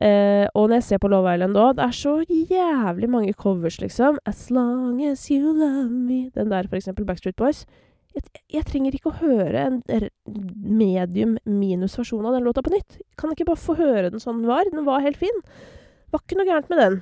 [0.00, 3.80] Eh, og når jeg ser på Love Island òg, det er så jævlig mange covers,
[3.80, 4.18] liksom.
[4.26, 6.30] As long as you love me.
[6.34, 7.66] Den der, for eksempel, Backstreet Boys
[8.12, 9.78] jeg, jeg, trenger ikke å høre en
[10.52, 12.98] medium minus versjon av den låta på nytt.
[13.00, 14.68] Jeg kan ikke bare få høre den sånn den var.
[14.68, 15.42] Den var helt fin.
[16.12, 17.00] Var ikke noe gærent med den.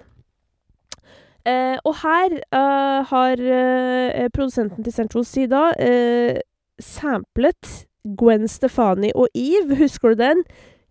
[1.40, 6.36] Uh, og her uh, har uh, produsenten til Central Sea da uh,
[6.84, 7.70] samplet
[8.20, 10.44] Gwen Stefani og Eve, husker du den?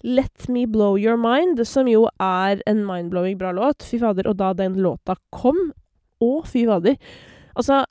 [0.03, 3.83] Let Me Blow Your Mind, som jo er en mindblowing bra låt.
[3.83, 4.29] Fy fader.
[4.29, 5.69] Og da den låta kom
[6.19, 6.97] Å, fy fader.
[7.55, 7.85] Altså,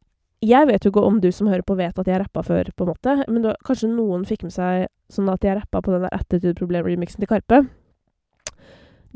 [0.44, 2.84] jeg vet jo ikke om du som hører på, vet at jeg rappa før, på
[2.84, 6.04] en måte, men da, kanskje noen fikk med seg sånn at jeg rappa på den
[6.04, 7.62] der Attitude Problem-remixen til Karpe.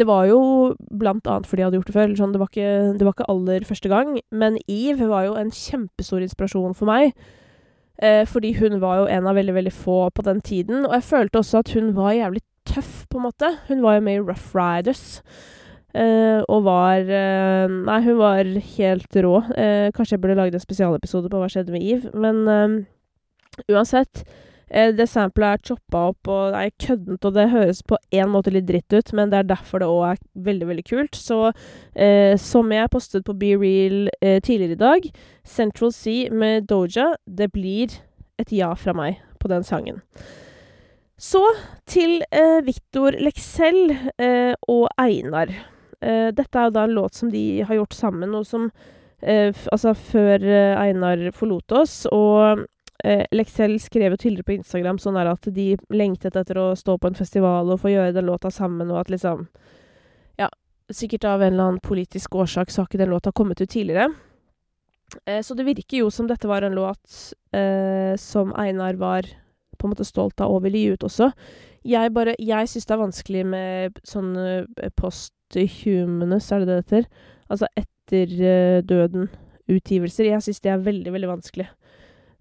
[0.00, 0.40] Det var jo
[0.88, 2.14] blant annet fordi jeg hadde gjort det før.
[2.16, 4.16] Sånn, det, var ikke, det, var ikke, aller første gang.
[4.32, 7.12] Men Eve var jo en kjempestor inspirasjon for meg.
[8.02, 10.86] Eh, fordi hun var jo en av veldig, veldig få på den tiden.
[10.88, 13.48] Og jeg følte også at hun var jævlig tøff, på en måte.
[13.68, 15.20] Hun var jo med i Rough Riders.
[15.92, 18.48] Uh, og var uh, Nei, hun var
[18.78, 19.34] helt rå.
[19.52, 22.12] Uh, kanskje jeg burde lagd en spesialepisode på hva skjedde med Eve.
[22.16, 22.86] Men
[23.68, 24.24] uansett.
[24.72, 28.64] det samplet er choppa opp og er køddent, og det høres på én måte litt
[28.64, 31.18] dritt ut, men det er derfor det òg er veldig, veldig kult.
[31.18, 31.50] Så
[32.40, 34.08] som jeg postet på Be Real
[34.40, 35.10] tidligere i dag,
[35.44, 37.92] Central Sea med Doja, det blir
[38.40, 40.00] et ja fra meg på den sangen.
[41.22, 41.42] Så
[41.86, 42.18] til
[42.66, 43.92] Victor Leksell
[44.66, 45.52] og Einar.
[46.02, 49.50] Eh, dette er jo da en låt som de har gjort sammen, og som uh,
[49.70, 52.66] Altså, før uh, Einar forlot oss, og
[53.02, 57.16] Leksell skrev jo tidligere på Instagram sånn at de lengtet etter å stå på en
[57.18, 59.48] festival og få gjøre den låta sammen, og at liksom
[60.38, 60.46] Ja,
[60.86, 64.06] sikkert av en eller annen politisk årsak så har ikke den låta kommet ut tidligere.
[65.42, 67.34] så det virker jo som dette var en låt
[68.22, 69.26] som Einar var
[69.82, 71.32] på en måte stolt av og vil gi ut også.
[71.84, 74.34] Jeg bare Jeg syns det er vanskelig med sånn
[74.96, 77.08] post Humanus, er det det heter?
[77.50, 80.30] Altså etter uh, døden-utgivelser.
[80.30, 81.68] Jeg syns det er veldig, veldig vanskelig.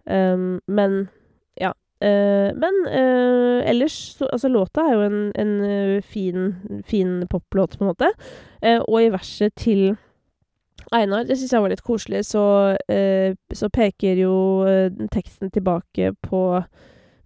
[0.06, 1.08] Um, men
[1.60, 1.74] ja.
[2.02, 7.84] Uh, men uh, ellers så Altså, låta er jo en, en fin, fin poplåt, på
[7.84, 8.14] en måte.
[8.88, 9.96] og i verset til
[10.92, 12.76] Einar, det syns jeg var litt koselig, så,
[13.54, 14.66] så peker jo
[15.14, 16.64] teksten tilbake på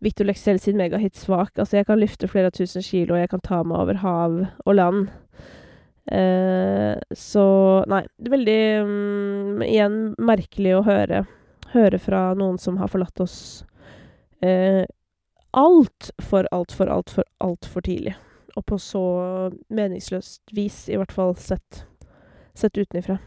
[0.06, 1.58] Victor Lexell sin megahit 'Svak'.
[1.58, 4.76] Altså, jeg kan løfte flere tusen kilo, og jeg kan ta meg over hav og
[4.76, 5.08] land.
[6.12, 7.46] Eh, så
[7.90, 11.24] nei, det er veldig um, Igjen merkelig å høre,
[11.74, 13.66] høre fra noen som har forlatt oss
[14.46, 14.86] eh,
[15.58, 18.14] altfor, altfor, altfor, altfor tidlig.
[18.56, 19.06] Og på så
[19.74, 21.88] meningsløst vis, i hvert fall sett,
[22.54, 23.18] sett utenifra.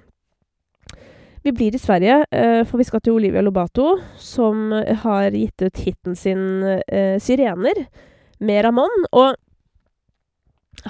[1.48, 4.68] Vi blir i Sverige, eh, for vi skal til Olivia Lobato, som
[5.00, 7.86] har gitt ut hiten sin eh, 'Sirener'
[8.38, 9.06] med Ramón.
[9.16, 9.32] Og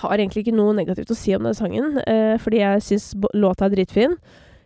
[0.03, 3.69] har egentlig ikke noe negativt å si om den sangen, eh, fordi jeg syns låta
[3.69, 4.17] er dritfin.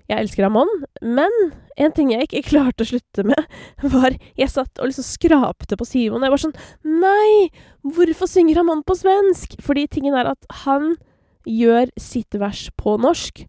[0.09, 0.70] Jeg elsker Ramón.
[1.02, 1.28] Men
[1.76, 3.44] en ting jeg ikke klarte å slutte med,
[3.83, 6.57] var Jeg satt og liksom skrapte på Simon, og jeg var sånn
[7.02, 7.50] Nei!
[7.85, 9.61] Hvorfor synger Ramón på svensk?
[9.61, 10.94] Fordi tingen er at han
[11.44, 13.44] gjør sitt vers på norsk.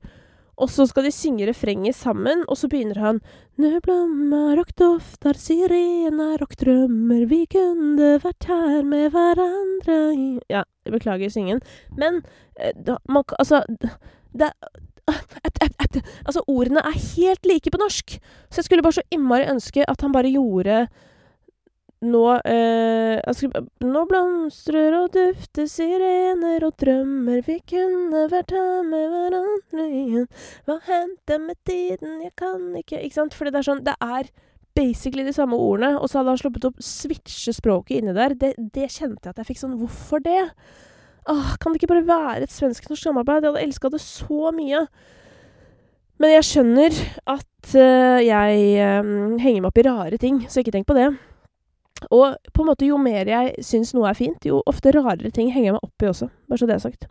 [0.63, 3.19] Og så skal de synge refrenget sammen, og så begynner han
[3.59, 9.97] Nå blommer og dofter sirener og drømmer, vi kunne vært her med hverandre
[10.49, 11.59] Ja, jeg beklager syngen.
[11.99, 12.23] Men
[12.79, 13.63] da, man, altså
[14.33, 14.53] det,
[16.23, 18.15] Altså, ordene er helt like på norsk.
[18.49, 20.85] Så jeg skulle bare så innmari ønske at han bare gjorde
[22.03, 29.09] nå eh, skal, Nå blomstrer og dufter sirener og drømmer, vi kunne vært her med
[29.13, 30.27] hverandre igjen.
[30.67, 33.37] Hva hendte med tiden, jeg kan ikke Ikke sant?
[33.37, 34.31] Fordi det er sånn Det er
[34.73, 38.33] basically de samme ordene, og så hadde han sluppet opp switche språket inni der.
[38.33, 40.47] Det, det kjente jeg at jeg fikk sånn Hvorfor det?
[41.29, 43.45] Åh, kan det ikke bare være et svensk-norsk samarbeid?
[43.45, 44.87] Jeg hadde elska det så mye.
[46.21, 46.97] Men jeg skjønner
[47.31, 51.11] at uh, jeg um, henger meg opp i rare ting, så ikke tenk på det.
[52.11, 55.51] Og på en måte, jo mer jeg syns noe er fint, jo ofte rarere ting
[55.53, 56.29] henger jeg meg opp i også.
[56.49, 57.07] Bare så det er sagt.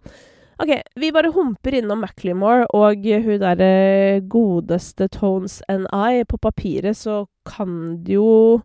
[0.63, 6.23] OK, vi bare humper innom Macclemore og hun derre godeste Tones and I.
[6.29, 8.61] På papiret så kan det jo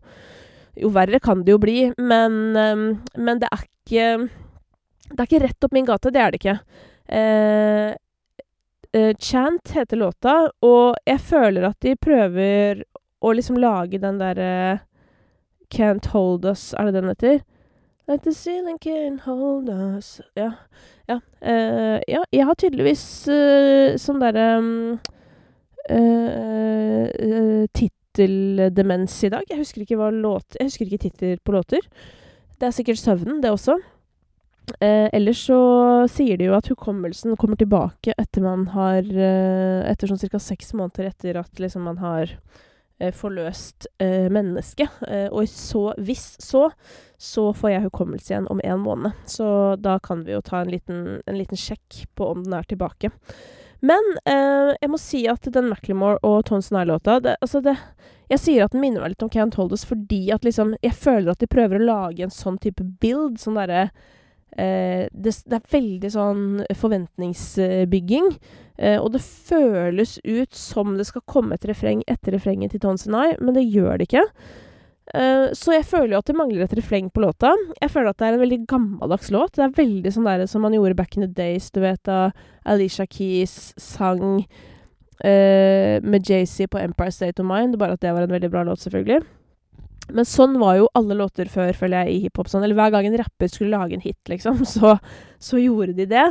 [0.78, 2.82] Jo verre kan det jo bli, men, um,
[3.18, 4.28] men det er ikke
[5.08, 6.54] det er ikke rett opp min gate, det er det ikke.
[7.18, 7.94] Eh,
[8.92, 12.84] eh, Chant heter låta, og jeg føler at de prøver
[13.18, 14.84] å liksom lage den derre uh,
[15.74, 17.40] Can't Hold Us, er det den heter?
[18.08, 20.52] Like the ceiling can't hold us Ja.
[21.08, 24.98] Ja, uh, ja jeg har tydeligvis uh, sånn derre um,
[27.76, 29.44] Titteldemens i dag.
[29.48, 29.96] Jeg husker ikke
[30.84, 31.84] ikke titler på låter.
[32.60, 33.78] Det er sikkert søvnen, det også.
[34.84, 35.60] Eh, ellers så
[36.12, 40.40] sier de jo at hukommelsen kommer tilbake etter man har eh, Etter sånn ca.
[40.42, 42.34] seks måneder etter at liksom man har
[43.14, 45.02] forløst eh, mennesket.
[45.08, 46.68] Eh, og så, hvis så,
[47.18, 49.14] så får jeg hukommelse igjen om en måned.
[49.30, 52.68] Så da kan vi jo ta en liten, en liten sjekk på om den er
[52.68, 53.12] tilbake.
[53.80, 57.62] Men eh, jeg må si at den Macclemore og Tons Eye-låta Altså,
[58.26, 60.98] Jeg sier at den minner meg litt om Can't Hold Us fordi at liksom Jeg
[60.98, 63.38] føler at de prøver å lage en sånn type build.
[63.38, 63.92] Sånn derre Eh,
[64.56, 66.46] det, det, er veldig sånn
[66.80, 68.32] forventningsbygging.
[68.78, 73.08] Eh, og det føles ut som det skal komme et refreng etter refrenget til Tons
[73.08, 74.24] and I, men det gjør det ikke.
[75.18, 77.50] Eh, så jeg føler jo at det mangler et refreng på låta.
[77.80, 79.56] Jeg føler at det er en veldig gammeldags låt.
[79.58, 82.28] Det er veldig sånn der som man gjorde back in the days, du vet da
[82.68, 84.44] Alicia Keys sang
[85.24, 88.62] eh, med JC på Empire State of Mind, bare at det var en veldig bra
[88.68, 89.24] låt, selvfølgelig.
[90.14, 92.48] Men sånn var jo alle låter før, føler jeg, i hiphop.
[92.50, 92.64] Sånn.
[92.64, 94.94] Eller hver gang en rapper skulle lage en hit, liksom, så,
[95.42, 96.28] så gjorde de det.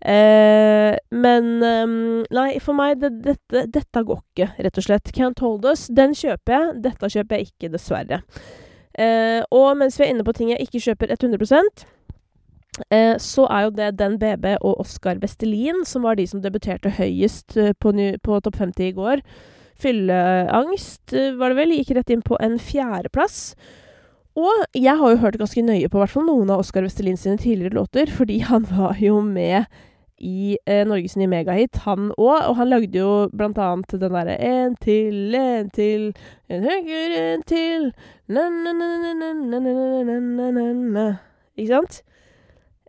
[0.00, 1.98] Eh, men um,
[2.34, 5.12] Nei, for meg, det, dette, dette går ikke, rett og slett.
[5.16, 6.80] Can't Hold Us, den kjøper jeg.
[6.88, 8.22] Dette kjøper jeg ikke, dessverre.
[8.98, 11.44] Eh, og mens vi er inne på ting jeg ikke kjøper 100
[12.90, 16.90] eh, så er jo det Den BB og Oskar Vestelin som var de som debuterte
[16.96, 19.22] høyest eh, på, på Topp 50 i går.
[19.78, 23.54] Fylleangst, eh, var det vel, gikk rett inn på en fjerdeplass.
[24.38, 27.38] Og jeg har jo hørt ganske nøye på hvert fall noen av Oskar Vestelin sine
[27.38, 29.64] tidligere låter, fordi han var jo med
[30.18, 32.48] i eh, Norges nye megahit, han òg.
[32.50, 36.14] Og han lagde jo blant annet den derre En til, en til,
[36.50, 37.92] en høyere, en til
[38.28, 41.06] Na-na-na-na-na-na-na-na-na-na
[41.56, 42.02] Ikke sant?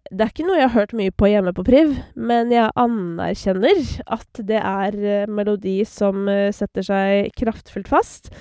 [0.10, 3.82] Det er ikke noe jeg har hørt mye på hjemme på Priv, men jeg anerkjenner
[4.10, 8.32] at det er uh, melodi som uh, setter seg kraftfullt fast.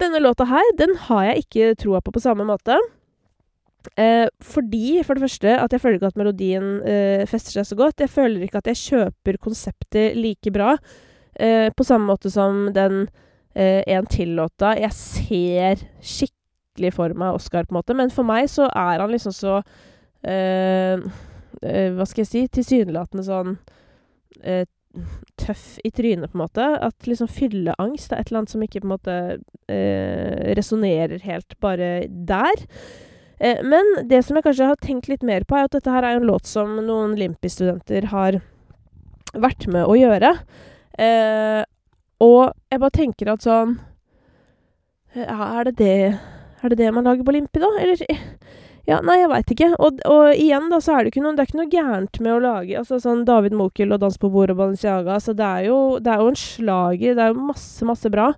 [0.00, 2.78] Denne låta her, den har jeg ikke troa på på samme måte.
[4.00, 6.66] Eh, fordi, for det første, at jeg føler ikke at melodien
[7.30, 8.00] fester seg så godt.
[8.02, 10.74] Jeg føler ikke at jeg kjøper konseptet like bra.
[11.76, 13.06] på samme måte som den
[13.54, 14.74] En til-låta.
[14.80, 19.12] Jeg ser skikkelig for meg Oscar, på en måte, men for meg så er han
[19.14, 19.60] liksom så
[20.24, 23.54] hva skal jeg si Tilsynelatende sånn
[24.44, 24.64] uh,
[25.40, 26.66] tøff i trynet, på en måte.
[26.86, 29.16] At liksom fylleangst er et eller annet som ikke på en måte
[29.72, 32.64] eh, resonnerer helt bare der.
[33.66, 36.20] men det som jeg kanskje har tenkt litt mer på, er at dette her er
[36.20, 38.38] en låt som noen Limpi-studenter har
[39.34, 40.30] vært med å gjøre.
[42.22, 43.80] og jeg bare tenker at sånn
[45.14, 46.14] Er det det
[46.62, 47.68] Er det det man lager på Limpi, da?
[47.82, 47.98] Eller
[48.84, 49.70] ja, nei, jeg veit ikke.
[49.78, 52.34] Og, og, igjen, da, så er det ikke noe Det er ikke noe gærent med
[52.34, 55.16] å lage altså sånn David Mokel og Dans på bordet og Balenciaga.
[55.16, 57.16] Altså, det er jo Det er jo en slager.
[57.16, 58.28] Det er jo masse, masse bra.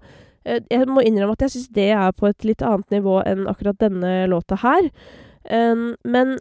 [0.47, 3.49] Eh, jeg må innrømme at jeg syns det er på et litt annet nivå enn
[3.51, 4.91] akkurat denne låta her.
[5.47, 6.37] Um, men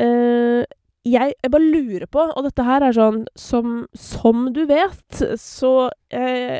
[0.00, 0.64] uh,
[1.06, 5.72] jeg, jeg, bare lurer på, og dette her er sånn som, som du vet, så
[5.88, 6.58] uh,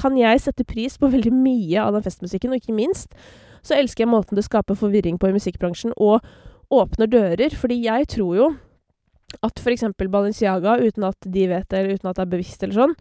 [0.00, 3.14] kan jeg sette pris på veldig mye av den festmusikken, og ikke minst
[3.62, 6.24] så elsker jeg måten det skaper forvirring på i musikkbransjen, og
[6.70, 8.48] åpner dører, fordi jeg tror jo
[9.46, 9.86] at f.eks.
[10.10, 12.96] Balenciaga, uten at de vet det, eller uten at det er bevisst eller sånn,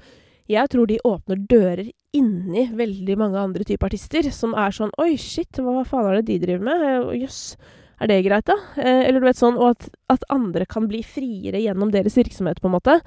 [0.49, 5.11] jeg tror de åpner dører inni veldig mange andre typer artister, som er sånn Oi,
[5.21, 6.87] shit, hva faen er det de driver med?
[7.19, 7.43] Jøss.
[7.53, 8.55] Yes er det greit, da?
[8.79, 12.61] Eh, eller du vet sånn, Og at, at, andre kan bli friere gjennom deres virksomhet,
[12.61, 12.99] på en måte.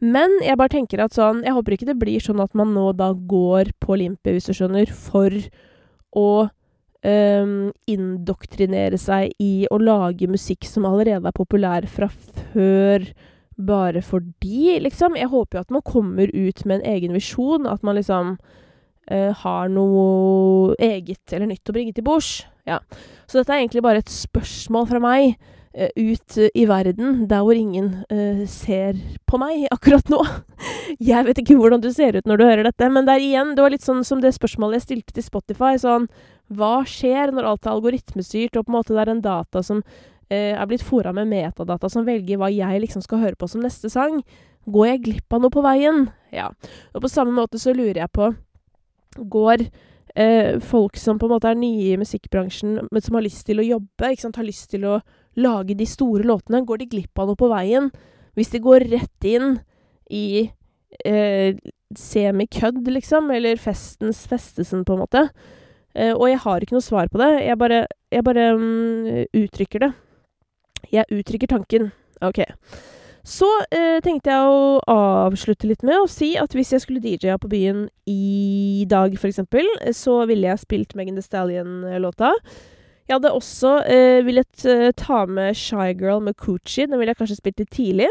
[0.00, 2.90] Men jeg bare tenker at sånn Jeg håper ikke det blir sånn at man nå
[2.96, 5.34] da går på limpe, hvis du skjønner, for
[6.16, 6.48] å
[7.06, 12.10] um, indoktrinere seg i å lage musikk som allerede er populær fra
[12.52, 13.06] før,
[13.60, 15.18] bare fordi, liksom.
[15.20, 19.32] Jeg håper jo at man kommer ut med en egen visjon, at man liksom uh,
[19.42, 22.40] har noe eget eller nytt å bringe til bords.
[22.68, 22.80] Ja.
[23.28, 25.36] Så dette er egentlig bare et spørsmål fra meg
[25.70, 28.02] ut uh, i verden, der hvor ingen
[28.50, 28.98] ser
[29.30, 30.18] på meg akkurat nå.
[30.98, 33.54] jeg vet ikke hvordan du ser ut når du hører dette, men det er igjen,
[33.54, 35.76] det var litt sånn som det spørsmålet jeg stilte til Spotify.
[35.78, 36.08] sånn,
[36.50, 39.84] Hva skjer når alt er algoritmestyrt, og på en måte det er en data som
[40.30, 43.90] er blitt fora med metadata som velger hva jeg liksom skal høre på som neste
[43.90, 44.20] sang?
[44.70, 46.04] Går jeg glipp av noe på veien?
[46.34, 46.50] Ja.
[46.94, 48.28] Og på samme måte så lurer jeg på
[49.18, 49.64] går
[50.14, 53.60] eh, folk som på en måte er nye i musikkbransjen, men som har lyst til
[53.60, 55.00] å jobbe, ikke sant, har lyst til å
[55.38, 57.90] lage de store låtene, går de glipp av noe på veien
[58.38, 59.58] hvis de går rett inn
[60.10, 60.50] i
[61.06, 61.56] eh,
[61.98, 65.24] semikødd, liksom, eller festens festesen, på en måte.
[65.94, 67.30] Eh, og jeg har ikke noe svar på det.
[67.46, 67.82] Jeg bare,
[68.14, 69.90] jeg bare um, uttrykker det.
[70.94, 71.90] Jeg uttrykker tanken.
[72.24, 72.42] OK.
[73.26, 74.78] Så eh, tenkte jeg å
[75.26, 79.66] avslutte litt med å si at hvis jeg skulle DJ-a på byen i dag, eksempel,
[79.96, 82.32] så ville jeg spilt Megan Thee Stallion-låta.
[83.10, 86.86] Jeg hadde også eh, villet eh, ta med Shy Girl med Coochie.
[86.86, 88.06] Den ville jeg kanskje spilt litt tidlig.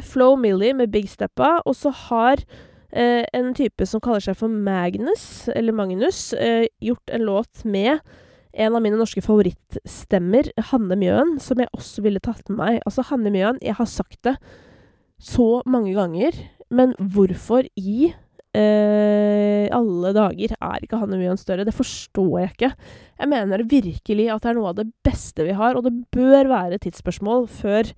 [0.00, 1.58] Flow Millie med Big Steppa.
[1.68, 2.40] Og så har
[2.88, 8.00] eh, en type som kaller seg for Magnus, eller Magnus, eh, gjort en låt med
[8.56, 12.78] en av mine norske favorittstemmer, Hanne Mjøen, som jeg også ville tatt med meg.
[12.88, 14.38] Altså, Hanne Mjøen, jeg har sagt det
[15.20, 16.32] så mange ganger,
[16.72, 18.14] men hvorfor i
[18.56, 21.66] eh, alle dager er ikke Hanne Mjøen større?
[21.68, 22.70] Det forstår jeg ikke.
[23.18, 26.50] Jeg mener virkelig at det er noe av det beste vi har, og det bør
[26.52, 27.92] være tidsspørsmål før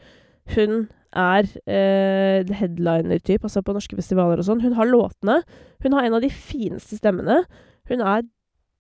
[0.57, 4.63] hun er eh, headliner-type, altså på norske festivaler og sånn.
[4.63, 5.41] Hun har låtene.
[5.83, 7.43] Hun har en av de fineste stemmene.
[7.91, 8.27] Hun er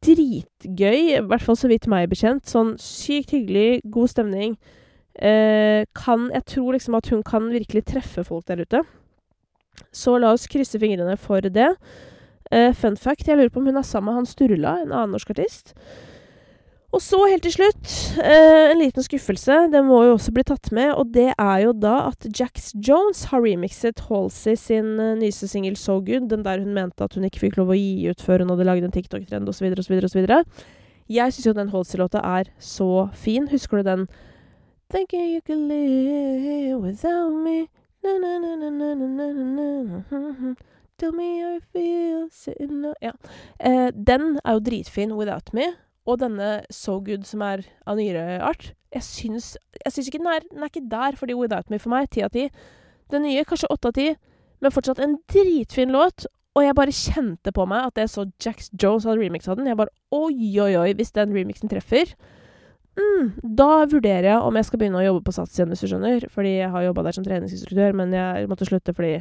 [0.06, 2.46] dritgøy, i hvert fall så vidt meg bekjent.
[2.48, 4.54] Sånn sykt hyggelig, god stemning.
[5.18, 8.84] Eh, kan Jeg tror liksom at hun kan virkelig treffe folk der ute.
[9.92, 11.72] Så la oss krysse fingrene for det.
[12.50, 15.14] Uh, fun fact, jeg lurer på om hun er sammen med han Sturla, en annen
[15.14, 15.74] norsk artist.
[16.90, 19.58] Og så, helt til slutt, uh, en liten skuffelse.
[19.70, 23.28] Det må jo også bli tatt med, og det er jo da at Jax Jones
[23.30, 27.28] har remixet Halsey sin uh, nyeste singel So Good, den der hun mente at hun
[27.28, 30.26] ikke fikk lov å gi ut før hun hadde laget en TikTok-trend osv., osv..
[31.10, 33.46] Jeg syns jo den Halsey-låta er så fin.
[33.50, 34.08] Husker du den
[34.90, 37.68] Thinking you could live without me
[41.00, 43.12] Tell me how you feel sitting Ja.
[43.60, 45.66] Eh, den er jo dritfin, Without Me.
[46.06, 50.32] Og denne So Good, som er av nyere art, jeg syns, jeg syns ikke den
[50.32, 52.08] er, den er ikke der fordi Without Me for meg.
[52.10, 52.48] Ti av ti.
[53.12, 54.08] Den nye kanskje åtte av ti,
[54.60, 56.26] men fortsatt en dritfin låt.
[56.56, 59.68] Og jeg bare kjente på meg at jeg så Jax Jones hadde remixa den.
[59.68, 62.16] Jeg bare oi, oi, oi, hvis den remixen treffer
[63.00, 63.28] mm,
[63.58, 66.26] Da vurderer jeg om jeg skal begynne å jobbe på Sats igjen, hvis du skjønner.
[66.32, 69.14] Fordi jeg har jobba der som treningsinstruktør, men jeg måtte slutte fordi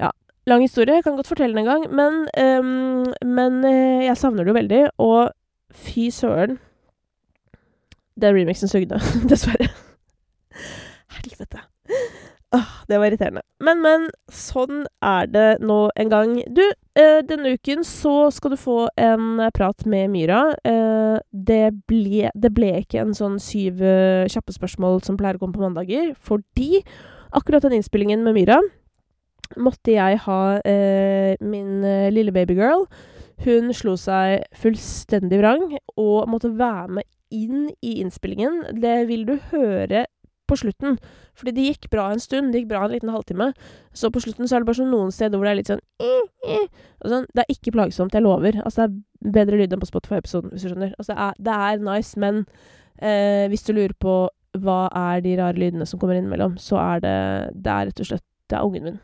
[0.00, 0.10] Ja,
[0.50, 1.00] lang historie.
[1.00, 1.86] Jeg kan godt fortelle den en gang.
[1.90, 2.20] Men,
[2.62, 4.82] um, men uh, jeg savner det jo veldig.
[5.02, 5.32] Og
[5.72, 6.58] Fy søren.
[8.20, 9.70] Den remixen sugde, dessverre.
[11.16, 11.64] Helvete.
[12.52, 13.42] Åh, det var irriterende.
[13.64, 14.10] Men, men.
[14.32, 16.34] Sånn er det nå en gang.
[16.52, 16.62] Du,
[16.98, 20.42] eh, denne uken så skal du få en prat med Myra.
[20.68, 25.42] Eh, det, ble, det, ble, ikke en sånn syv uh, kjappe spørsmål som pleier å
[25.42, 26.82] komme på mandager, fordi
[27.32, 28.60] akkurat den innspillingen med Myra
[29.60, 32.86] måtte jeg ha eh, min eh, lille babygirl
[33.42, 35.64] hun slo seg fullstendig vrang
[35.98, 38.78] og måtte være med inn i innspillingen.
[38.78, 40.04] Det vil du høre
[40.50, 40.98] på slutten.
[41.38, 42.52] Fordi det gikk bra en stund.
[42.52, 43.52] Det gikk bra en liten halvtime.
[43.96, 45.82] Så på slutten så er det bare sånn noen steder hvor det er litt sånn,
[47.06, 48.60] sånn Det er ikke plagsomt, jeg lover.
[48.64, 50.94] Altså, det er bedre lyd enn på Spotify-episoden, hvis du skjønner.
[50.98, 52.44] Altså, det er, det er nice, men
[52.98, 54.16] eh, hvis du lurer på
[54.62, 57.16] hva er de rare lydene som kommer innimellom, så er det
[57.64, 58.98] Det er rett og slett det er ungen min.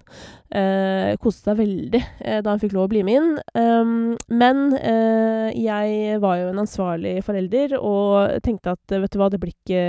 [0.61, 3.30] Eh, koste seg veldig eh, da han fikk lov å bli med inn.
[3.57, 9.30] Um, men eh, jeg var jo en ansvarlig forelder og tenkte at vet du hva,
[9.32, 9.84] det blir ikke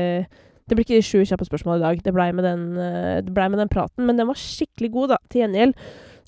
[0.70, 2.04] Det blir ikke de sju kjappe spørsmål i dag.
[2.06, 5.44] Det blei med, uh, ble med den praten, men den var skikkelig god, da, til
[5.44, 5.74] gjengjeld.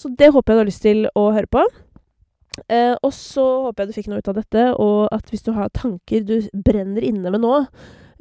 [0.02, 1.62] Så det håper jeg du har lyst til å høre på.
[2.68, 5.54] Eh, og så håper jeg du fikk noe ut av dette, og at hvis du
[5.56, 6.36] har tanker du
[6.66, 7.54] brenner inne med nå,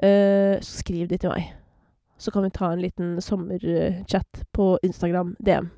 [0.03, 1.51] eh, så skriv de til meg.
[2.21, 5.71] Så kan vi ta en liten sommerchat på Instagram DM.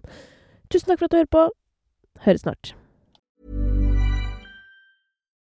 [0.69, 1.49] Tusen takk for at du hører på.
[2.27, 2.75] Høres snart.